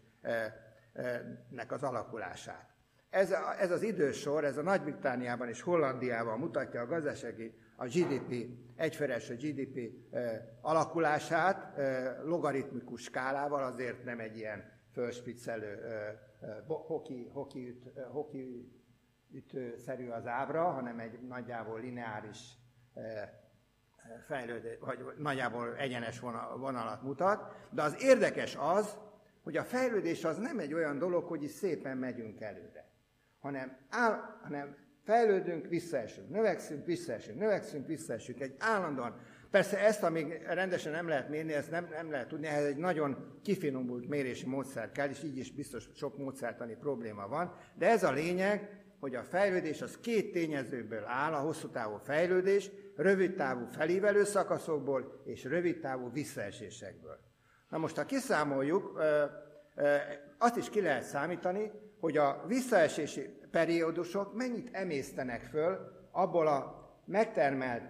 az 1.68 1.82
alakulását. 1.82 2.68
Ez, 3.10 3.34
ez 3.58 3.70
az 3.70 3.82
idősor, 3.82 4.44
ez 4.44 4.56
a 4.56 4.62
Nagy-Britániában 4.62 5.48
és 5.48 5.60
Hollandiában 5.60 6.38
mutatja 6.38 6.80
a 6.80 6.86
gazdasági, 6.86 7.58
a 7.80 7.86
GDP, 7.86 8.46
egyferes 8.76 9.30
a 9.30 9.34
GDP 9.34 9.92
alakulását 10.60 11.78
logaritmikus 12.24 13.02
skálával, 13.02 13.62
azért 13.62 14.04
nem 14.04 14.20
egy 14.20 14.36
ilyen 14.36 14.64
fölspiccelő 14.92 15.78
hoki, 16.66 17.30
hoki, 17.32 17.82
hoki 18.12 18.72
ütőszerű 19.30 20.08
az 20.08 20.26
ábra, 20.26 20.70
hanem 20.70 20.98
egy 20.98 21.20
nagyjából 21.28 21.80
lineáris 21.80 22.38
fejlődés, 24.26 24.78
vagy 24.80 24.98
nagyjából 25.18 25.76
egyenes 25.76 26.20
vonalat 26.56 27.02
mutat. 27.02 27.54
De 27.70 27.82
az 27.82 28.02
érdekes 28.02 28.56
az, 28.60 28.98
hogy 29.42 29.56
a 29.56 29.64
fejlődés 29.64 30.24
az 30.24 30.38
nem 30.38 30.58
egy 30.58 30.74
olyan 30.74 30.98
dolog, 30.98 31.24
hogy 31.24 31.42
is 31.42 31.50
szépen 31.50 31.96
megyünk 31.96 32.40
előre 32.40 32.88
hanem, 33.38 33.76
áll, 33.88 34.38
hanem 34.42 34.76
fejlődünk, 35.08 35.66
visszaesünk, 35.68 36.30
növekszünk, 36.30 36.86
visszaesünk, 36.86 37.38
növekszünk, 37.38 37.86
visszaesünk. 37.86 38.40
Egy 38.40 38.54
állandóan. 38.58 39.20
Persze 39.50 39.78
ezt, 39.78 40.02
amíg 40.02 40.42
rendesen 40.46 40.92
nem 40.92 41.08
lehet 41.08 41.28
mérni, 41.28 41.52
ezt 41.52 41.70
nem, 41.70 41.88
nem 41.90 42.10
lehet 42.10 42.28
tudni, 42.28 42.46
ehhez 42.46 42.64
egy 42.64 42.76
nagyon 42.76 43.38
kifinomult 43.42 44.08
mérési 44.08 44.46
módszer 44.46 44.92
kell, 44.92 45.08
és 45.08 45.22
így 45.22 45.36
is 45.36 45.52
biztos 45.52 45.88
sok 45.94 46.18
módszertani 46.18 46.76
probléma 46.80 47.28
van. 47.28 47.54
De 47.74 47.88
ez 47.88 48.02
a 48.02 48.12
lényeg, 48.12 48.82
hogy 49.00 49.14
a 49.14 49.22
fejlődés 49.22 49.82
az 49.82 49.98
két 50.00 50.32
tényezőből 50.32 51.04
áll, 51.04 51.32
a 51.32 51.38
hosszú 51.38 51.68
távú 51.68 51.96
fejlődés, 51.96 52.70
rövid 52.96 53.34
távú 53.34 53.66
felívelő 53.66 54.24
szakaszokból 54.24 55.22
és 55.24 55.44
rövid 55.44 55.80
távú 55.80 56.12
visszaesésekből. 56.12 57.18
Na 57.68 57.78
most, 57.78 57.96
ha 57.96 58.04
kiszámoljuk, 58.04 59.00
azt 60.38 60.56
is 60.56 60.70
ki 60.70 60.80
lehet 60.80 61.04
számítani, 61.04 61.70
hogy 62.00 62.16
a 62.16 62.44
visszaesési 62.46 63.37
periódusok 63.50 64.34
mennyit 64.34 64.68
emésztenek 64.72 65.42
föl 65.42 65.92
abból 66.10 66.46
a 66.46 66.78
megtermelt 67.04 67.82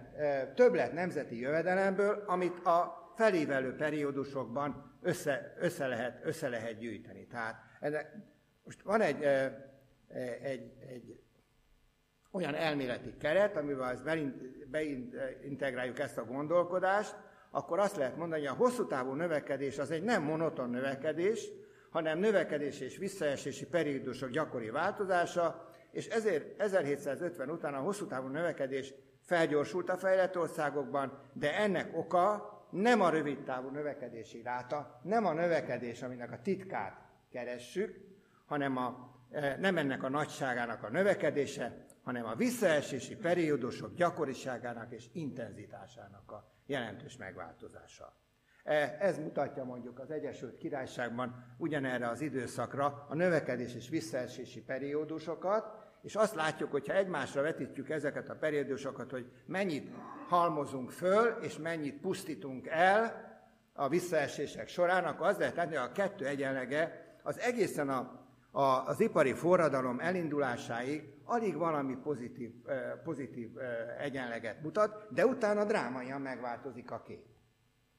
többlet 0.55 0.93
nemzeti 0.93 1.39
jövedelemből, 1.39 2.23
amit 2.27 2.65
a 2.65 3.11
felévelő 3.15 3.75
periódusokban 3.75 4.97
össze, 5.01 5.53
össze, 5.59 5.87
lehet, 5.87 6.25
össze 6.25 6.49
lehet 6.49 6.77
gyűjteni. 6.77 7.27
Tehát 7.27 7.55
ennek, 7.79 8.15
most 8.63 8.81
van 8.81 9.01
egy, 9.01 9.23
egy, 10.41 10.71
egy 10.89 11.19
olyan 12.31 12.55
elméleti 12.55 13.13
keret, 13.17 13.57
amivel 13.57 13.91
ezt 13.91 14.03
beintegráljuk 14.69 15.99
ezt 15.99 16.17
a 16.17 16.25
gondolkodást, 16.25 17.15
akkor 17.51 17.79
azt 17.79 17.95
lehet 17.95 18.17
mondani, 18.17 18.45
hogy 18.45 18.49
a 18.49 18.63
hosszú 18.63 18.87
távú 18.87 19.13
növekedés 19.13 19.77
az 19.77 19.91
egy 19.91 20.03
nem 20.03 20.23
monoton 20.23 20.69
növekedés, 20.69 21.49
hanem 21.89 22.19
növekedés 22.19 22.79
és 22.79 22.97
visszaesési 22.97 23.65
periódusok 23.65 24.29
gyakori 24.29 24.69
változása, 24.69 25.67
és 25.91 26.07
ezért 26.07 26.61
1750 26.61 27.49
után 27.49 27.73
a 27.73 27.79
hosszú 27.79 28.05
távú 28.05 28.27
növekedés 28.27 28.93
felgyorsult 29.21 29.89
a 29.89 29.97
fejlett 29.97 30.37
országokban, 30.37 31.19
de 31.33 31.57
ennek 31.57 31.97
oka 31.97 32.57
nem 32.71 33.01
a 33.01 33.09
rövid 33.09 33.43
távú 33.43 33.69
növekedési 33.69 34.41
ráta, 34.41 34.99
nem 35.03 35.25
a 35.25 35.33
növekedés, 35.33 36.01
aminek 36.01 36.31
a 36.31 36.41
titkát 36.41 37.01
keressük, 37.31 37.99
hanem 38.45 38.77
a, 38.77 39.15
e, 39.31 39.57
nem 39.59 39.77
ennek 39.77 40.03
a 40.03 40.09
nagyságának 40.09 40.83
a 40.83 40.89
növekedése, 40.89 41.85
hanem 42.03 42.25
a 42.25 42.35
visszaesési 42.35 43.15
periódusok 43.15 43.93
gyakoriságának 43.93 44.91
és 44.91 45.09
intenzitásának 45.13 46.31
a 46.31 46.51
jelentős 46.65 47.17
megváltozása. 47.17 48.18
E, 48.69 48.97
ez 48.99 49.17
mutatja 49.17 49.63
mondjuk 49.63 49.99
az 49.99 50.11
Egyesült 50.11 50.57
Királyságban 50.57 51.45
ugyanerre 51.57 52.09
az 52.09 52.21
időszakra 52.21 53.05
a 53.09 53.15
növekedés 53.15 53.75
és 53.75 53.89
visszaesési 53.89 54.61
periódusokat, 54.61 55.77
és 56.01 56.15
azt 56.15 56.35
látjuk, 56.35 56.71
hogyha 56.71 56.93
egymásra 56.93 57.41
vetítjük 57.41 57.89
ezeket 57.89 58.29
a 58.29 58.35
periódusokat, 58.35 59.11
hogy 59.11 59.31
mennyit 59.45 59.89
halmozunk 60.27 60.91
föl, 60.91 61.27
és 61.41 61.57
mennyit 61.57 61.99
pusztítunk 61.99 62.67
el 62.67 63.27
a 63.73 63.87
visszaesések 63.87 64.67
során, 64.67 65.03
akkor 65.03 65.27
az 65.27 65.37
lehet 65.37 65.55
látni, 65.55 65.75
hogy 65.75 65.89
a 65.89 65.91
kettő 65.91 66.25
egyenlege 66.25 67.15
az 67.23 67.39
egészen 67.39 67.89
a, 67.89 68.25
a, 68.51 68.61
az 68.61 68.99
ipari 68.99 69.33
forradalom 69.33 69.99
elindulásáig 69.99 71.13
alig 71.25 71.57
valami 71.57 71.95
pozitív, 71.95 72.51
e, 72.65 73.01
pozitív 73.03 73.57
e, 73.57 73.95
egyenleget 73.99 74.61
mutat, 74.61 75.07
de 75.13 75.25
utána 75.25 75.65
drámaian 75.65 76.21
megváltozik 76.21 76.91
a 76.91 77.01
kép 77.01 77.29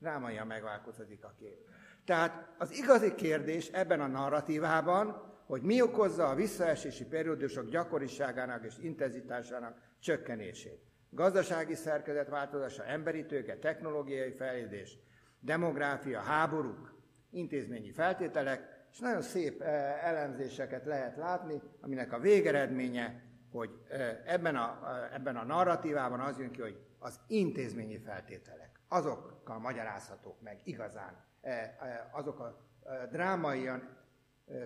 drámaian 0.00 0.46
megváltozik 0.46 1.24
a 1.24 1.34
kép. 1.38 1.68
Tehát 2.04 2.54
az 2.58 2.72
igazi 2.72 3.14
kérdés 3.14 3.68
ebben 3.68 4.00
a 4.00 4.06
narratívában, 4.06 5.28
hogy 5.46 5.62
mi 5.62 5.82
okozza 5.82 6.28
a 6.28 6.34
visszaesési 6.34 7.06
periódusok 7.06 7.68
gyakoriságának 7.68 8.64
és 8.64 8.74
intenzitásának 8.78 9.78
csökkenését. 9.98 10.80
Gazdasági 11.10 11.74
szerkezet 11.74 12.28
változása, 12.28 12.84
emberi 12.84 13.26
tőke, 13.26 13.56
technológiai 13.58 14.30
fejlődés, 14.30 14.98
demográfia, 15.40 16.20
háborúk, 16.20 16.94
intézményi 17.30 17.90
feltételek, 17.90 18.86
és 18.92 18.98
nagyon 18.98 19.22
szép 19.22 19.60
eh, 19.60 20.06
elemzéseket 20.06 20.84
lehet 20.84 21.16
látni, 21.16 21.62
aminek 21.80 22.12
a 22.12 22.18
végeredménye, 22.18 23.22
hogy 23.50 23.70
eh, 23.88 24.18
ebben 24.24 24.56
a, 24.56 24.78
eh, 24.84 25.14
ebben 25.14 25.36
a 25.36 25.44
narratívában 25.44 26.20
az 26.20 26.38
jön 26.38 26.50
ki, 26.50 26.60
hogy 26.60 26.78
az 26.98 27.20
intézményi 27.26 27.98
feltételek 27.98 28.69
azokkal 28.92 29.58
magyarázhatók 29.58 30.40
meg 30.40 30.60
igazán 30.64 31.24
e, 31.40 31.50
e, 31.50 32.10
azok 32.12 32.40
a 32.40 32.66
e, 32.84 33.06
drámaian 33.06 33.98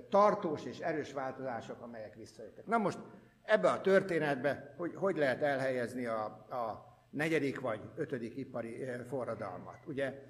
tartós 0.09 0.65
és 0.65 0.79
erős 0.79 1.13
változások, 1.13 1.81
amelyek 1.81 2.15
visszajöttek. 2.15 2.67
Na 2.67 2.79
most 2.79 2.99
ebbe 3.43 3.71
a 3.71 3.81
történetbe, 3.81 4.75
hogy 4.77 4.95
hogy 4.95 5.17
lehet 5.17 5.43
elhelyezni 5.43 6.07
a, 6.07 6.25
a 6.51 6.95
negyedik 7.11 7.61
vagy 7.61 7.81
ötödik 7.95 8.37
ipari 8.37 8.87
forradalmat. 9.09 9.87
Ugye 9.87 10.23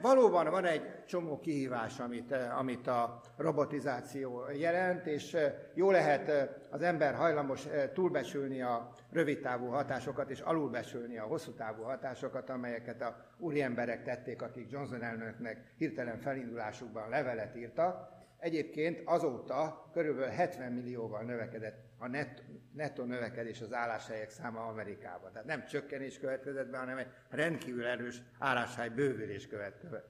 valóban 0.00 0.50
van 0.50 0.64
egy 0.64 1.04
csomó 1.06 1.40
kihívás, 1.40 1.98
amit, 1.98 2.32
e, 2.32 2.56
amit 2.56 2.86
a 2.86 3.20
robotizáció 3.36 4.42
jelent, 4.54 5.06
és 5.06 5.34
e, 5.34 5.70
jó 5.74 5.90
lehet 5.90 6.50
az 6.70 6.82
ember 6.82 7.14
hajlamos 7.14 7.66
túlbecsülni 7.92 8.62
a 8.62 8.90
rövidtávú 9.10 9.66
hatásokat, 9.66 10.30
és 10.30 10.40
alulbecsülni 10.40 11.18
a 11.18 11.24
hosszú 11.26 11.52
távú 11.52 11.82
hatásokat, 11.82 12.50
amelyeket 12.50 13.02
a 13.02 13.16
úriemberek 13.38 14.02
tették, 14.02 14.42
akik 14.42 14.70
Johnson 14.70 15.02
elnöknek 15.02 15.72
hirtelen 15.76 16.18
felindulásukban 16.18 17.08
levelet 17.08 17.56
írtak. 17.56 18.08
Egyébként 18.38 19.02
azóta 19.04 19.90
körülbelül 19.92 20.30
70 20.30 20.72
millióval 20.72 21.22
növekedett 21.22 21.91
a 22.02 22.08
net, 22.08 22.42
nettó 22.74 23.04
növekedés 23.04 23.60
az 23.60 23.72
álláshelyek 23.72 24.30
száma 24.30 24.66
Amerikában. 24.66 25.32
Tehát 25.32 25.46
nem 25.46 25.64
csökkenés 25.64 26.18
következett 26.18 26.70
be, 26.70 26.78
hanem 26.78 26.98
egy 26.98 27.06
rendkívül 27.30 27.86
erős 27.86 28.22
álláshely 28.38 28.88
bővülés 28.88 29.48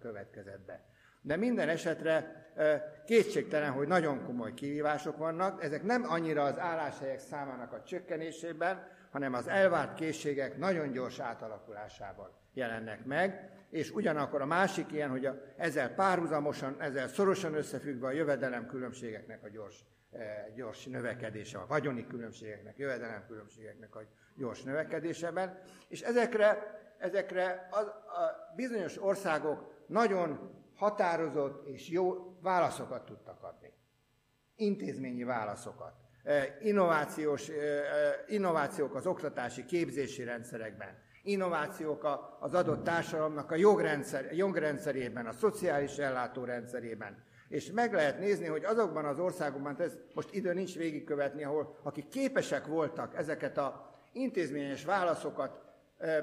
következett 0.00 0.60
be. 0.66 0.84
De 1.20 1.36
minden 1.36 1.68
esetre 1.68 2.46
kétségtelen, 3.06 3.70
hogy 3.70 3.86
nagyon 3.86 4.24
komoly 4.24 4.54
kihívások 4.54 5.16
vannak. 5.16 5.64
Ezek 5.64 5.82
nem 5.82 6.04
annyira 6.08 6.42
az 6.42 6.58
álláshelyek 6.58 7.18
számának 7.18 7.72
a 7.72 7.82
csökkenésében, 7.82 8.86
hanem 9.10 9.34
az 9.34 9.48
elvárt 9.48 9.94
készségek 9.94 10.58
nagyon 10.58 10.92
gyors 10.92 11.18
átalakulásában 11.18 12.30
jelennek 12.52 13.04
meg, 13.04 13.50
és 13.70 13.90
ugyanakkor 13.90 14.40
a 14.40 14.46
másik 14.46 14.92
ilyen, 14.92 15.10
hogy 15.10 15.26
a, 15.26 15.42
ezzel 15.56 15.94
párhuzamosan, 15.94 16.76
ezzel 16.78 17.08
szorosan 17.08 17.54
összefüggve 17.54 18.06
a 18.06 18.10
jövedelem 18.10 18.66
különbségeknek 18.66 19.44
a 19.44 19.48
gyors, 19.48 19.84
gyors 20.54 20.86
növekedése, 20.86 21.58
a 21.58 21.66
vagyoni 21.66 22.06
különbségeknek, 22.06 22.76
jövedelem 22.76 23.24
különbségeknek 23.26 23.94
a 23.94 24.00
gyors 24.36 24.62
növekedésében, 24.62 25.58
és 25.88 26.00
ezekre, 26.00 26.80
ezekre 26.98 27.68
a, 27.70 27.78
a 27.78 28.52
bizonyos 28.56 29.02
országok 29.02 29.84
nagyon 29.86 30.50
határozott 30.76 31.66
és 31.66 31.88
jó 31.88 32.36
válaszokat 32.40 33.04
tudtak 33.04 33.42
adni. 33.42 33.72
Intézményi 34.56 35.24
válaszokat. 35.24 35.92
E, 36.24 36.56
innovációs, 36.60 37.48
e, 37.48 37.52
e, 37.52 38.24
innovációk 38.26 38.94
az 38.94 39.06
oktatási 39.06 39.64
képzési 39.64 40.24
rendszerekben, 40.24 40.98
innovációk 41.22 42.06
az 42.40 42.54
adott 42.54 42.84
társadalomnak 42.84 43.50
a 43.50 43.54
jogrendszer, 43.54 44.32
jogrendszerében, 44.32 45.26
a 45.26 45.32
szociális 45.32 45.96
ellátórendszerében. 45.96 47.24
És 47.52 47.70
meg 47.70 47.92
lehet 47.92 48.18
nézni, 48.18 48.46
hogy 48.46 48.64
azokban 48.64 49.04
az 49.04 49.18
országokban, 49.18 49.80
ez 49.80 49.98
most 50.14 50.34
idő 50.34 50.52
nincs 50.52 50.76
végigkövetni, 50.76 51.44
ahol 51.44 51.78
akik 51.82 52.08
képesek 52.08 52.66
voltak 52.66 53.16
ezeket 53.16 53.58
a 53.58 53.94
intézményes 54.12 54.84
válaszokat 54.84 55.60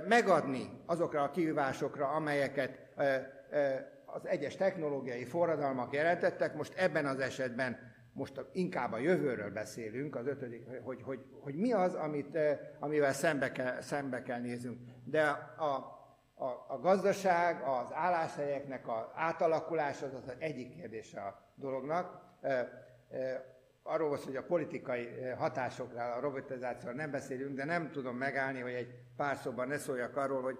megadni 0.08 0.82
azokra 0.86 1.24
a 1.24 1.32
kihívásokra, 1.32 2.08
amelyeket 2.08 2.80
az 4.06 4.28
egyes 4.28 4.56
technológiai 4.56 5.26
forradalmak 5.26 5.94
jelentettek, 5.94 6.56
most 6.56 6.74
ebben 6.78 7.06
az 7.06 7.20
esetben 7.20 7.78
most 8.14 8.46
inkább 8.52 8.92
a 8.94 8.98
jövőről 8.98 9.52
beszélünk, 9.52 10.16
az 10.16 10.28
ötödik, 10.28 10.66
hogy, 10.84 11.02
hogy, 11.02 11.20
hogy 11.40 11.56
mi 11.56 11.72
az, 11.74 11.94
amit, 11.94 12.38
amivel 12.80 13.14
szembe 13.14 13.52
kell, 13.52 13.82
szembe 13.82 14.22
kell 14.22 14.40
néznünk. 14.40 14.80
De 15.04 15.22
a, 15.58 15.99
a, 16.40 16.66
a 16.68 16.80
gazdaság, 16.80 17.62
az 17.62 17.94
álláshelyeknek 17.94 18.88
az 18.88 19.06
átalakulása 19.14 20.06
az 20.06 20.14
az 20.14 20.34
egyik 20.38 20.76
kérdése 20.76 21.22
a 21.22 21.52
dolognak. 21.56 22.22
Arról 23.84 24.08
volt, 24.08 24.24
hogy 24.24 24.36
a 24.36 24.44
politikai 24.44 25.08
hatásokra, 25.38 26.14
a 26.14 26.20
robotizációra 26.20 26.96
nem 26.96 27.12
beszélünk, 27.12 27.56
de 27.56 27.66
nem 27.66 27.92
tudom 27.92 28.16
megállni, 28.16 28.60
hogy 28.60 28.74
egy 28.74 28.94
pár 29.18 29.38
szóban 29.38 29.68
ne 29.68 29.78
szóljak 29.78 30.18
arról, 30.18 30.42
hogy 30.42 30.60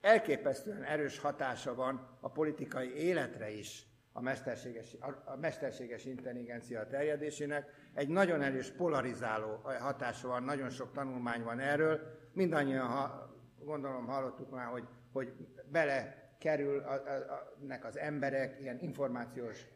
elképesztően 0.00 0.82
erős 0.82 1.18
hatása 1.18 1.74
van 1.74 2.18
a 2.20 2.30
politikai 2.30 2.94
életre 2.94 3.50
is 3.50 3.86
a 4.12 4.20
mesterséges, 4.20 4.96
a 5.24 5.36
mesterséges 5.36 6.04
intelligencia 6.04 6.86
terjedésének. 6.86 7.66
Egy 7.94 8.08
nagyon 8.08 8.42
erős 8.42 8.70
polarizáló 8.70 9.60
hatása 9.80 10.28
van, 10.28 10.42
nagyon 10.42 10.70
sok 10.70 10.92
tanulmány 10.92 11.42
van 11.42 11.58
erről. 11.58 12.00
Mindannyian, 12.32 12.86
ha, 12.86 13.32
gondolom 13.58 14.06
hallottuk 14.06 14.50
már, 14.50 14.66
hogy, 14.66 14.84
hogy 15.14 15.32
bele 15.70 16.28
kerül 16.38 16.78
a, 16.78 16.92
a, 16.92 17.32
a, 17.32 17.56
nek 17.66 17.84
az 17.84 17.98
emberek 17.98 18.60
ilyen 18.60 18.78
információs 18.80 19.66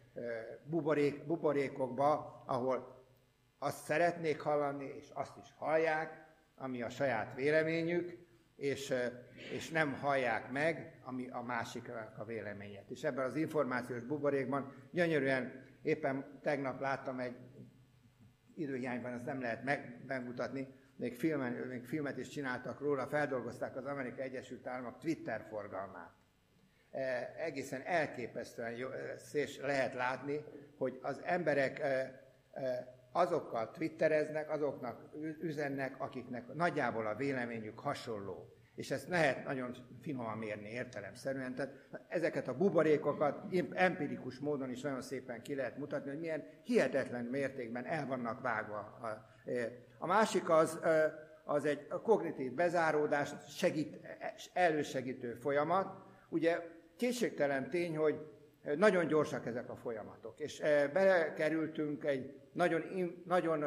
buborék, 0.65 1.27
buborékokba, 1.27 2.43
ahol 2.47 3.05
azt 3.59 3.85
szeretnék 3.85 4.41
hallani, 4.41 4.95
és 4.99 5.11
azt 5.15 5.37
is 5.37 5.53
hallják, 5.57 6.27
ami 6.57 6.83
a 6.83 6.91
saját 6.91 7.35
véleményük, 7.35 8.27
és, 8.57 8.95
és 9.53 9.71
nem 9.71 9.93
hallják 9.93 10.51
meg 10.51 10.99
ami 11.09 11.29
a 11.29 11.43
másiknak 11.43 12.19
a 12.19 12.25
véleményét. 12.25 12.91
És 12.91 13.05
ebben 13.05 13.25
az 13.25 13.37
információs 13.37 14.03
buborékban 14.03 14.73
gyönyörűen 14.91 15.65
éppen 15.83 16.39
tegnap 16.43 16.81
láttam 16.81 17.21
egy 17.21 17.37
időhiányban, 18.55 19.13
ezt 19.13 19.25
nem 19.25 19.41
lehet 19.41 19.65
meg, 19.65 20.03
megmutatni, 20.07 20.69
még, 20.99 21.15
filmen, 21.15 21.53
még 21.53 21.85
filmet 21.85 22.19
is 22.19 22.29
csináltak 22.29 22.81
róla, 22.81 23.07
feldolgozták 23.07 23.77
az 23.77 23.85
Amerikai 23.85 24.25
Egyesült 24.25 24.67
Államok 24.67 24.99
Twitter 24.99 25.47
forgalmát. 25.49 26.13
E, 26.91 27.35
egészen 27.39 27.83
elképesztően 27.85 28.71
jó, 28.71 28.89
szés 29.17 29.61
lehet 29.61 29.95
látni, 29.95 30.45
hogy 30.77 30.99
az 31.03 31.21
emberek 31.25 31.79
e, 31.79 32.21
e, 32.53 32.97
azokkal 33.13 33.71
twittereznek, 33.71 34.51
azoknak 34.51 35.11
üzennek, 35.41 36.01
akiknek 36.01 36.55
nagyjából 36.55 37.07
a 37.07 37.15
véleményük 37.15 37.79
hasonló. 37.79 38.53
És 38.75 38.91
ezt 38.91 39.09
lehet 39.09 39.45
nagyon 39.45 39.75
finoman 40.01 40.39
mérni 40.39 40.69
értelemszerűen. 40.69 41.55
Tehát 41.55 41.89
ezeket 42.09 42.49
a 42.49 42.57
buborékokat 42.57 43.55
empirikus 43.73 44.39
módon 44.39 44.71
is 44.71 44.81
nagyon 44.81 45.03
szépen 45.03 45.43
ki 45.43 45.55
lehet 45.55 45.79
mutatni, 45.79 46.11
hogy 46.11 46.19
milyen 46.19 46.45
hihetetlen 46.63 47.25
mértékben 47.25 47.87
el 47.87 48.07
vannak 48.07 48.41
vágva. 48.41 48.79
A 48.79 49.37
másik 50.07 50.51
az, 50.51 50.79
az 51.45 51.65
egy 51.65 51.87
kognitív 51.87 52.53
bezáródás 52.53 53.31
segít, 53.49 53.97
elősegítő 54.53 55.35
folyamat. 55.35 55.97
Ugye 56.29 56.63
kétségtelen 56.97 57.71
tény, 57.71 57.97
hogy 57.97 58.27
nagyon 58.77 59.07
gyorsak 59.07 59.47
ezek 59.47 59.71
a 59.71 59.77
folyamatok, 59.77 60.41
és 60.41 60.61
belekerültünk 60.93 62.05
egy 62.05 62.41
nagyon, 62.53 62.83
nagyon, 63.27 63.65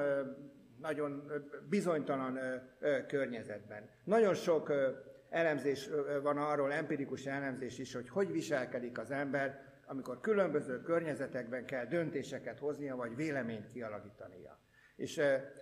nagyon 0.81 1.31
bizonytalan 1.69 2.39
környezetben. 3.07 3.89
Nagyon 4.03 4.33
sok 4.33 4.73
elemzés 5.29 5.89
van 6.23 6.37
arról, 6.37 6.71
empirikus 6.71 7.25
elemzés 7.25 7.79
is, 7.79 7.93
hogy 7.93 8.09
hogy 8.09 8.31
viselkedik 8.31 8.97
az 8.97 9.11
ember, 9.11 9.69
amikor 9.85 10.19
különböző 10.19 10.81
környezetekben 10.81 11.65
kell 11.65 11.85
döntéseket 11.85 12.59
hoznia, 12.59 12.95
vagy 12.95 13.15
véleményt 13.15 13.71
kialakítania. 13.71 14.59
És 14.95 15.17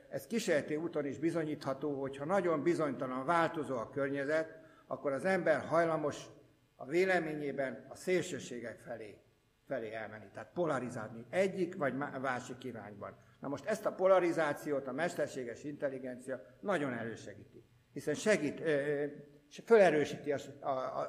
ez 0.09 0.27
kísérleti 0.27 0.75
úton 0.75 1.05
is 1.05 1.17
bizonyítható, 1.17 1.99
hogy 1.99 2.17
ha 2.17 2.25
nagyon 2.25 2.63
bizonytalan, 2.63 3.25
változó 3.25 3.75
a 3.75 3.89
környezet, 3.89 4.59
akkor 4.87 5.11
az 5.11 5.25
ember 5.25 5.65
hajlamos 5.65 6.25
a 6.75 6.85
véleményében 6.85 7.85
a 7.89 7.95
szélsőségek 7.95 8.79
felé 8.79 9.21
felé 9.69 9.93
elmenni, 9.93 10.29
tehát 10.33 10.51
polarizálni 10.53 11.25
egyik 11.29 11.75
vagy 11.75 11.93
másik 12.21 12.63
irányban. 12.63 13.17
Na 13.39 13.47
most 13.47 13.65
ezt 13.65 13.85
a 13.85 13.91
polarizációt 13.91 14.87
a 14.87 14.91
mesterséges 14.91 15.63
intelligencia 15.63 16.41
nagyon 16.59 16.93
elősegíti, 16.93 17.63
hiszen 17.93 18.13
segít, 18.13 18.61
felerősíti 19.65 20.31
az, 20.31 20.49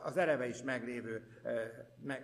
az 0.03 0.19
is 0.49 0.63
meglévő, 0.63 1.23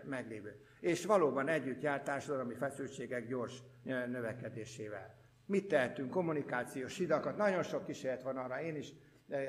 meglévő. 0.04 0.60
És 0.80 1.04
valóban 1.04 1.48
együtt 1.48 1.82
jár 1.82 2.02
társadalmi 2.02 2.54
feszültségek 2.54 3.26
gyors 3.26 3.62
növekedésével. 3.82 5.24
Mit 5.46 5.68
tehetünk? 5.68 6.10
Kommunikációs 6.10 6.96
hidakat, 6.96 7.36
nagyon 7.36 7.62
sok 7.62 7.86
kísérlet 7.86 8.22
van 8.22 8.36
arra, 8.36 8.60
én 8.60 8.76
is 8.76 8.92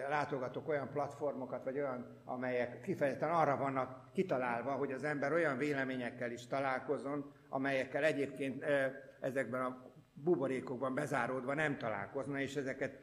látogatok 0.10 0.68
olyan 0.68 0.90
platformokat, 0.90 1.64
vagy 1.64 1.78
olyan, 1.78 2.22
amelyek 2.26 2.82
kifejezetten 2.82 3.30
arra 3.30 3.58
vannak 3.58 4.12
kitalálva, 4.14 4.72
hogy 4.72 4.92
az 4.92 5.04
ember 5.04 5.32
olyan 5.32 5.58
véleményekkel 5.58 6.32
is 6.32 6.48
találkozon, 6.48 7.34
amelyekkel 7.50 8.04
egyébként 8.04 8.66
ezekben 9.20 9.62
a 9.62 9.92
buborékokban 10.14 10.96
bezáródva 10.96 11.54
nem 11.54 11.78
találkozna, 11.78 12.40
és 12.40 12.56
ezeket 12.56 13.00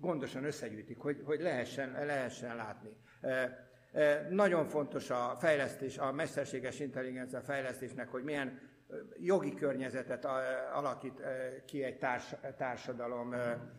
gondosan 0.00 0.44
összegyűjtik, 0.44 0.98
hogy, 0.98 1.22
hogy 1.24 1.40
lehessen, 1.40 1.92
lehessen 1.92 2.56
látni. 2.56 2.90
Nagyon 4.30 4.66
fontos 4.66 5.10
a 5.10 5.36
fejlesztés, 5.38 5.98
a 5.98 6.12
mesterséges 6.12 6.80
intelligencia 6.80 7.40
fejlesztésnek, 7.40 8.08
hogy 8.08 8.22
milyen 8.22 8.60
jogi 9.16 9.54
környezetet 9.54 10.24
alakít 10.74 11.22
ki 11.66 11.82
egy 11.82 11.98
társ, 11.98 12.34
társadalom, 12.56 13.34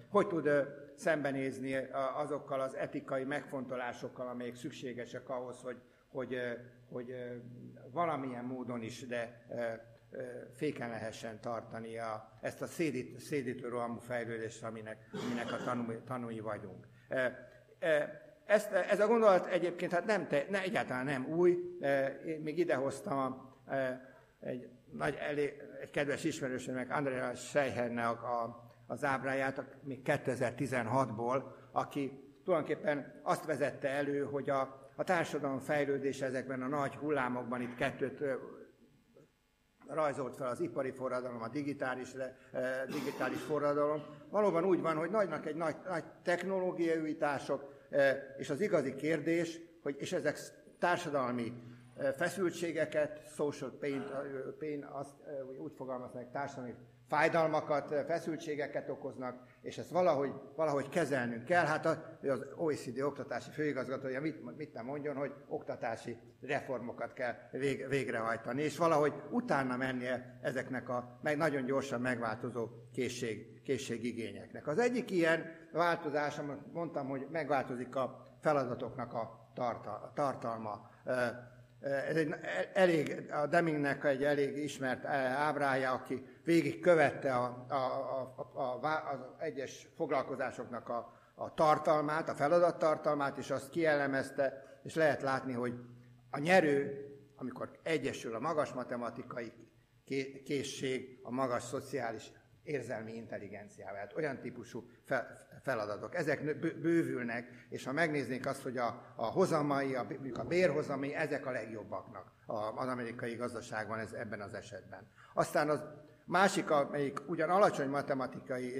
hogy 0.09 0.27
tud 0.27 0.49
szembenézni 0.95 1.75
azokkal 2.15 2.61
az 2.61 2.75
etikai 2.75 3.23
megfontolásokkal, 3.23 4.27
amelyek 4.27 4.55
szükségesek 4.55 5.29
ahhoz, 5.29 5.61
hogy, 5.61 5.77
hogy, 6.07 6.37
hogy 6.89 7.15
valamilyen 7.91 8.45
módon 8.45 8.81
is, 8.81 9.07
de 9.07 9.45
féken 10.55 10.89
lehessen 10.89 11.39
tartani 11.41 11.97
a, 11.97 12.37
ezt 12.41 12.61
a 12.61 12.67
szédít, 12.67 13.19
szédítő 13.19 13.67
rohamú 13.67 13.99
fejlődést, 13.99 14.63
aminek, 14.63 15.09
aminek 15.25 15.51
a 15.51 15.63
tanúi, 15.63 15.99
tanúi 16.05 16.39
vagyunk. 16.39 16.87
Ezt, 18.45 18.71
ez 18.71 18.99
a 18.99 19.07
gondolat 19.07 19.45
egyébként 19.45 19.91
hát 19.91 20.05
nem 20.05 20.27
te, 20.27 20.45
ne, 20.49 20.61
egyáltalán 20.61 21.05
nem 21.05 21.25
új, 21.25 21.77
én 22.25 22.41
még 22.41 22.57
idehoztam 22.57 23.17
a, 23.17 23.51
egy 24.39 24.69
nagy 24.97 25.15
elé, 25.15 25.53
egy 25.81 25.89
kedves 25.89 26.23
ismerősömnek, 26.23 26.91
Andrea 26.91 27.35
Seihernek 27.35 28.23
a, 28.23 28.63
az 28.87 29.03
ábráját, 29.03 29.65
még 29.83 30.01
2016-ból, 30.05 31.43
aki 31.71 32.23
tulajdonképpen 32.43 33.19
azt 33.23 33.45
vezette 33.45 33.89
elő, 33.89 34.23
hogy 34.23 34.49
a, 34.49 34.91
a 34.95 35.03
társadalom 35.03 35.59
fejlődése 35.59 36.25
ezekben 36.25 36.61
a 36.61 36.67
nagy 36.67 36.95
hullámokban, 36.95 37.61
itt 37.61 37.75
kettőt 37.75 38.23
rajzolt 39.87 40.35
fel 40.35 40.47
az 40.47 40.59
ipari 40.59 40.91
forradalom, 40.91 41.41
a 41.41 41.47
digitális, 41.47 42.09
digitális 42.87 43.41
forradalom. 43.41 44.03
Valóban 44.29 44.65
úgy 44.65 44.81
van, 44.81 44.95
hogy 44.95 45.09
nagynak 45.09 45.45
egy 45.45 45.55
nagy, 45.55 45.75
nagy 45.87 46.03
technológiai 46.23 47.01
újítások, 47.01 47.73
és 48.37 48.49
az 48.49 48.61
igazi 48.61 48.95
kérdés, 48.95 49.59
hogy 49.81 49.95
és 49.99 50.13
ezek 50.13 50.37
társadalmi 50.79 51.53
feszültségeket, 52.15 53.21
social 53.35 53.71
pain, 53.79 54.03
pain 54.59 54.83
azt 54.83 55.15
úgy 55.57 55.73
fogalmaznak, 55.75 56.31
társadalmi 56.31 56.75
fájdalmakat, 57.07 58.05
feszültségeket 58.05 58.89
okoznak, 58.89 59.43
és 59.61 59.77
ezt 59.77 59.89
valahogy, 59.89 60.31
valahogy 60.55 60.89
kezelnünk 60.89 61.45
kell. 61.45 61.65
Hát 61.65 61.85
az 61.85 62.45
OECD 62.55 62.99
oktatási 62.99 63.49
főigazgatója 63.51 64.21
mit, 64.21 64.57
mit 64.57 64.73
nem 64.73 64.85
mondjon, 64.85 65.15
hogy 65.15 65.33
oktatási 65.47 66.17
reformokat 66.41 67.13
kell 67.13 67.33
vég, 67.51 67.87
végrehajtani, 67.87 68.61
és 68.61 68.77
valahogy 68.77 69.13
utána 69.31 69.77
mennie 69.77 70.39
ezeknek 70.41 70.89
a 70.89 71.19
meg 71.21 71.37
nagyon 71.37 71.65
gyorsan 71.65 72.01
megváltozó 72.01 72.67
készség, 72.93 73.61
készségigényeknek. 73.61 74.67
Az 74.67 74.79
egyik 74.79 75.11
ilyen 75.11 75.45
változás, 75.71 76.37
amit 76.37 76.73
mondtam, 76.73 77.07
hogy 77.07 77.27
megváltozik 77.31 77.95
a 77.95 78.35
feladatoknak 78.41 79.13
a 79.13 79.51
tartalma. 80.13 80.89
Ez 81.83 82.15
egy 82.15 82.35
elég, 82.73 83.31
a 83.31 83.47
Demingnek 83.47 84.03
egy 84.03 84.23
elég 84.23 84.57
ismert 84.57 85.05
ábrája, 85.05 85.91
aki 85.91 86.25
végig 86.43 86.79
követte 86.79 87.35
a, 87.35 87.65
a, 87.69 87.73
a, 87.73 88.59
a, 88.59 88.87
az 89.11 89.19
egyes 89.37 89.87
foglalkozásoknak 89.95 90.89
a, 90.89 91.13
a 91.35 91.53
tartalmát, 91.53 92.29
a 92.29 92.35
feladattartalmát, 92.35 93.37
és 93.37 93.49
azt 93.49 93.69
kielemezte, 93.69 94.63
és 94.83 94.95
lehet 94.95 95.21
látni, 95.21 95.53
hogy 95.53 95.73
a 96.29 96.39
nyerő, 96.39 97.07
amikor 97.35 97.79
egyesül 97.83 98.35
a 98.35 98.39
magas 98.39 98.73
matematikai 98.73 99.53
készség, 100.43 101.19
a 101.23 101.31
magas 101.31 101.63
szociális 101.63 102.31
érzelmi 102.63 103.13
intelligenciával. 103.15 103.99
Hát 103.99 104.15
olyan 104.15 104.39
típusú 104.39 104.89
feladatok. 105.61 106.15
Ezek 106.15 106.59
bővülnek, 106.59 107.65
és 107.69 107.83
ha 107.83 107.91
megnéznénk 107.91 108.45
azt, 108.45 108.61
hogy 108.61 108.77
a, 108.77 109.13
a 109.15 109.25
hozamai, 109.25 109.95
a, 109.95 110.07
a 110.33 110.43
bérhozamai, 110.43 111.13
ezek 111.13 111.45
a 111.45 111.51
legjobbaknak 111.51 112.31
az 112.75 112.87
amerikai 112.87 113.35
gazdaságban 113.35 113.99
ez, 113.99 114.11
ebben 114.11 114.41
az 114.41 114.53
esetben. 114.53 115.07
Aztán 115.33 115.69
az 115.69 115.83
másik, 116.25 116.69
amelyik 116.69 117.29
ugyan 117.29 117.49
alacsony 117.49 117.89
matematikai 117.89 118.73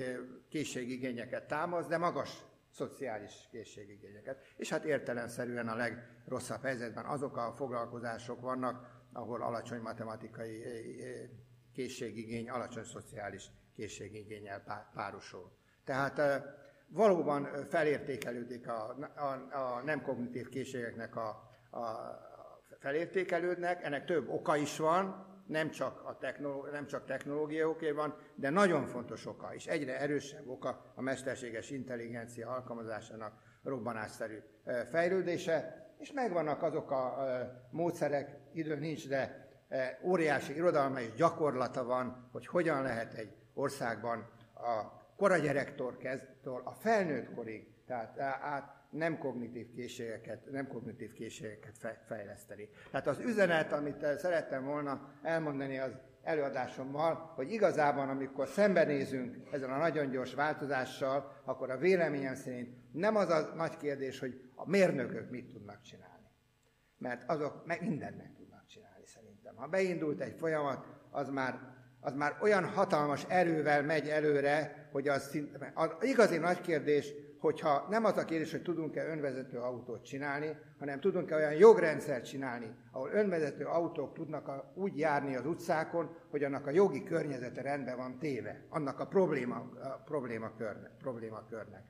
készségigényeket 0.50 1.48
támaszt, 1.48 1.89
de 1.89 1.98
magas 1.98 2.46
szociális 2.72 3.48
készségigényeket. 3.52 4.41
És 4.58 4.69
hát 4.69 4.84
értelemszerűen 4.84 5.67
a 5.67 5.76
legrosszabb 5.76 6.62
helyzetben 6.62 7.06
azok 7.06 7.38
a 7.38 7.54
foglalkozások 7.56 8.41
vannak, 8.41 9.02
ahol 9.13 9.41
alacsony 9.41 9.82
matematikai 9.82 10.63
készségigény, 11.74 12.50
alacsony 12.50 12.84
szociális 12.84 13.52
készségigényel 13.75 14.88
párosul. 14.93 15.51
Tehát 15.83 16.21
valóban 16.88 17.47
felértékelődik 17.69 18.67
a, 18.67 18.95
a, 19.15 19.57
a 19.57 19.81
nem 19.83 20.01
kognitív 20.01 20.49
készségeknek 20.49 21.15
a, 21.15 21.27
a 21.71 22.21
felértékelődnek, 22.79 23.83
ennek 23.83 24.05
több 24.05 24.29
oka 24.29 24.55
is 24.55 24.77
van, 24.77 25.31
nem 25.47 25.69
csak, 25.69 26.01
a 26.05 26.17
technoló, 26.17 26.67
nem 26.71 26.88
csak 26.88 27.05
technológia 27.05 27.69
oké 27.69 27.91
van, 27.91 28.15
de 28.36 28.49
nagyon 28.49 28.86
fontos 28.86 29.25
oka, 29.25 29.53
és 29.53 29.65
egyre 29.65 29.99
erősebb 29.99 30.47
oka 30.47 30.91
a 30.95 31.01
mesterséges 31.01 31.69
intelligencia 31.69 32.49
alkalmazásának 32.49 33.33
robbanásszerű 33.63 34.38
fejlődése, 34.89 35.88
és 35.97 36.12
megvannak 36.12 36.63
azok 36.63 36.91
a 36.91 37.17
módszerek, 37.69 38.38
idő 38.53 38.75
nincs, 38.75 39.07
de 39.07 39.47
óriási 40.03 40.55
irodalma 40.55 40.99
és 40.99 41.13
gyakorlata 41.13 41.83
van, 41.83 42.29
hogy 42.31 42.47
hogyan 42.47 42.81
lehet 42.81 43.13
egy 43.13 43.42
országban 43.54 44.30
a 44.54 45.02
koragyerektől 45.16 45.98
kezdtől 45.98 46.62
a 46.66 46.72
felnőtt 46.72 47.34
korig, 47.34 47.68
tehát 47.86 48.20
át 48.20 48.82
nem 48.89 49.18
kognitív 49.18 49.74
készségeket, 49.76 50.52
nem 50.52 50.68
kognitív 50.68 51.13
készségeket 51.13 51.98
fejleszteni. 52.06 52.70
Tehát 52.92 53.08
az 53.08 53.20
üzenet, 53.20 53.72
amit 53.72 54.18
szerettem 54.18 54.66
volna 54.66 55.13
elmondani 55.22 55.78
az 55.78 55.92
előadásommal, 56.24 57.32
hogy 57.36 57.52
igazában, 57.52 58.10
amikor 58.10 58.48
szembenézünk 58.48 59.38
ezen 59.52 59.72
a 59.72 59.78
nagyon 59.78 60.10
gyors 60.10 60.34
változással, 60.34 61.42
akkor 61.44 61.70
a 61.70 61.78
véleményem 61.78 62.36
szerint 62.36 62.76
nem 62.92 63.16
az 63.16 63.30
a 63.30 63.54
nagy 63.56 63.78
kérdés, 63.78 64.20
hogy 64.20 64.42
a 64.56 64.70
mérnökök 64.70 65.30
mit 65.30 65.54
tudnak 65.54 65.82
csinálni. 65.82 66.32
Mert 66.98 67.30
azok 67.30 67.66
meg 67.66 67.82
mindent 67.82 68.18
meg 68.18 68.34
tudnak 68.38 68.66
csinálni 68.66 69.06
szerintem. 69.06 69.56
Ha 69.56 69.68
beindult 69.68 70.22
egy 70.22 70.36
folyamat, 70.38 70.88
az 71.12 71.30
már 71.30 71.60
az 72.04 72.13
már 72.13 72.38
olyan 72.42 72.66
hatalmas 72.66 73.26
erővel 73.28 73.84
megy 73.84 74.08
előre, 74.08 74.88
hogy 74.92 75.08
az, 75.08 75.30
szint, 75.30 75.58
az 75.74 75.89
igazi 76.02 76.38
nagy 76.38 76.62
kérdés, 76.62 77.13
hogyha 77.39 77.88
nem 77.89 78.06
az 78.06 78.18
a 78.18 78.26
kérdés, 78.26 78.52
hogy 78.52 78.62
tudunk-e 78.62 79.06
önvezető 79.06 79.58
autót 79.58 80.06
csinálni, 80.06 80.58
hanem 80.80 81.00
tudunk-e 81.00 81.36
olyan 81.36 81.54
jogrendszert 81.54 82.26
csinálni, 82.26 82.76
ahol 82.92 83.10
önvezető 83.13 83.66
autók 83.66 84.13
tudnak 84.13 84.48
a, 84.48 84.74
úgy 84.76 84.98
járni 84.98 85.36
az 85.36 85.46
utcákon, 85.46 86.16
hogy 86.30 86.44
annak 86.44 86.68
a 86.68 86.72
jogi 86.72 87.04
környezete 87.04 87.62
rendben 87.62 87.98
van 87.98 88.20
téve, 88.20 88.66
annak 88.70 89.00
a 89.00 89.08
probléma, 89.08 89.56
a 89.84 90.02
probléma, 90.06 90.52
körne, 90.58 90.92
probléma 90.98 91.44
körnek. 91.50 91.84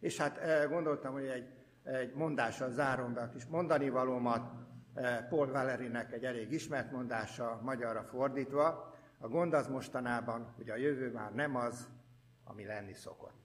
És 0.00 0.18
hát 0.18 0.38
eh, 0.38 0.68
gondoltam, 0.68 1.12
hogy 1.12 1.26
egy, 1.26 1.46
egy 1.82 2.14
mondással 2.14 2.70
zárom 2.70 3.14
be 3.14 3.20
a 3.20 3.28
kis 3.28 3.46
mondani 3.46 3.88
valómat, 3.88 4.50
eh, 4.94 5.18
Paul 5.28 5.50
Valerinek 5.50 6.12
egy 6.12 6.24
elég 6.24 6.52
ismert 6.52 6.92
mondása, 6.92 7.60
magyarra 7.62 8.02
fordítva, 8.02 8.96
a 9.18 9.28
gond 9.28 9.54
az 9.54 9.66
mostanában, 9.66 10.52
hogy 10.56 10.70
a 10.70 10.76
jövő 10.76 11.12
már 11.12 11.34
nem 11.34 11.56
az, 11.56 11.88
ami 12.44 12.64
lenni 12.64 12.94
szokott. 12.94 13.36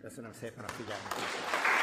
Köszönöm 0.00 0.32
szépen 0.32 0.64
a 0.64 0.68
figyelmet. 0.68 1.81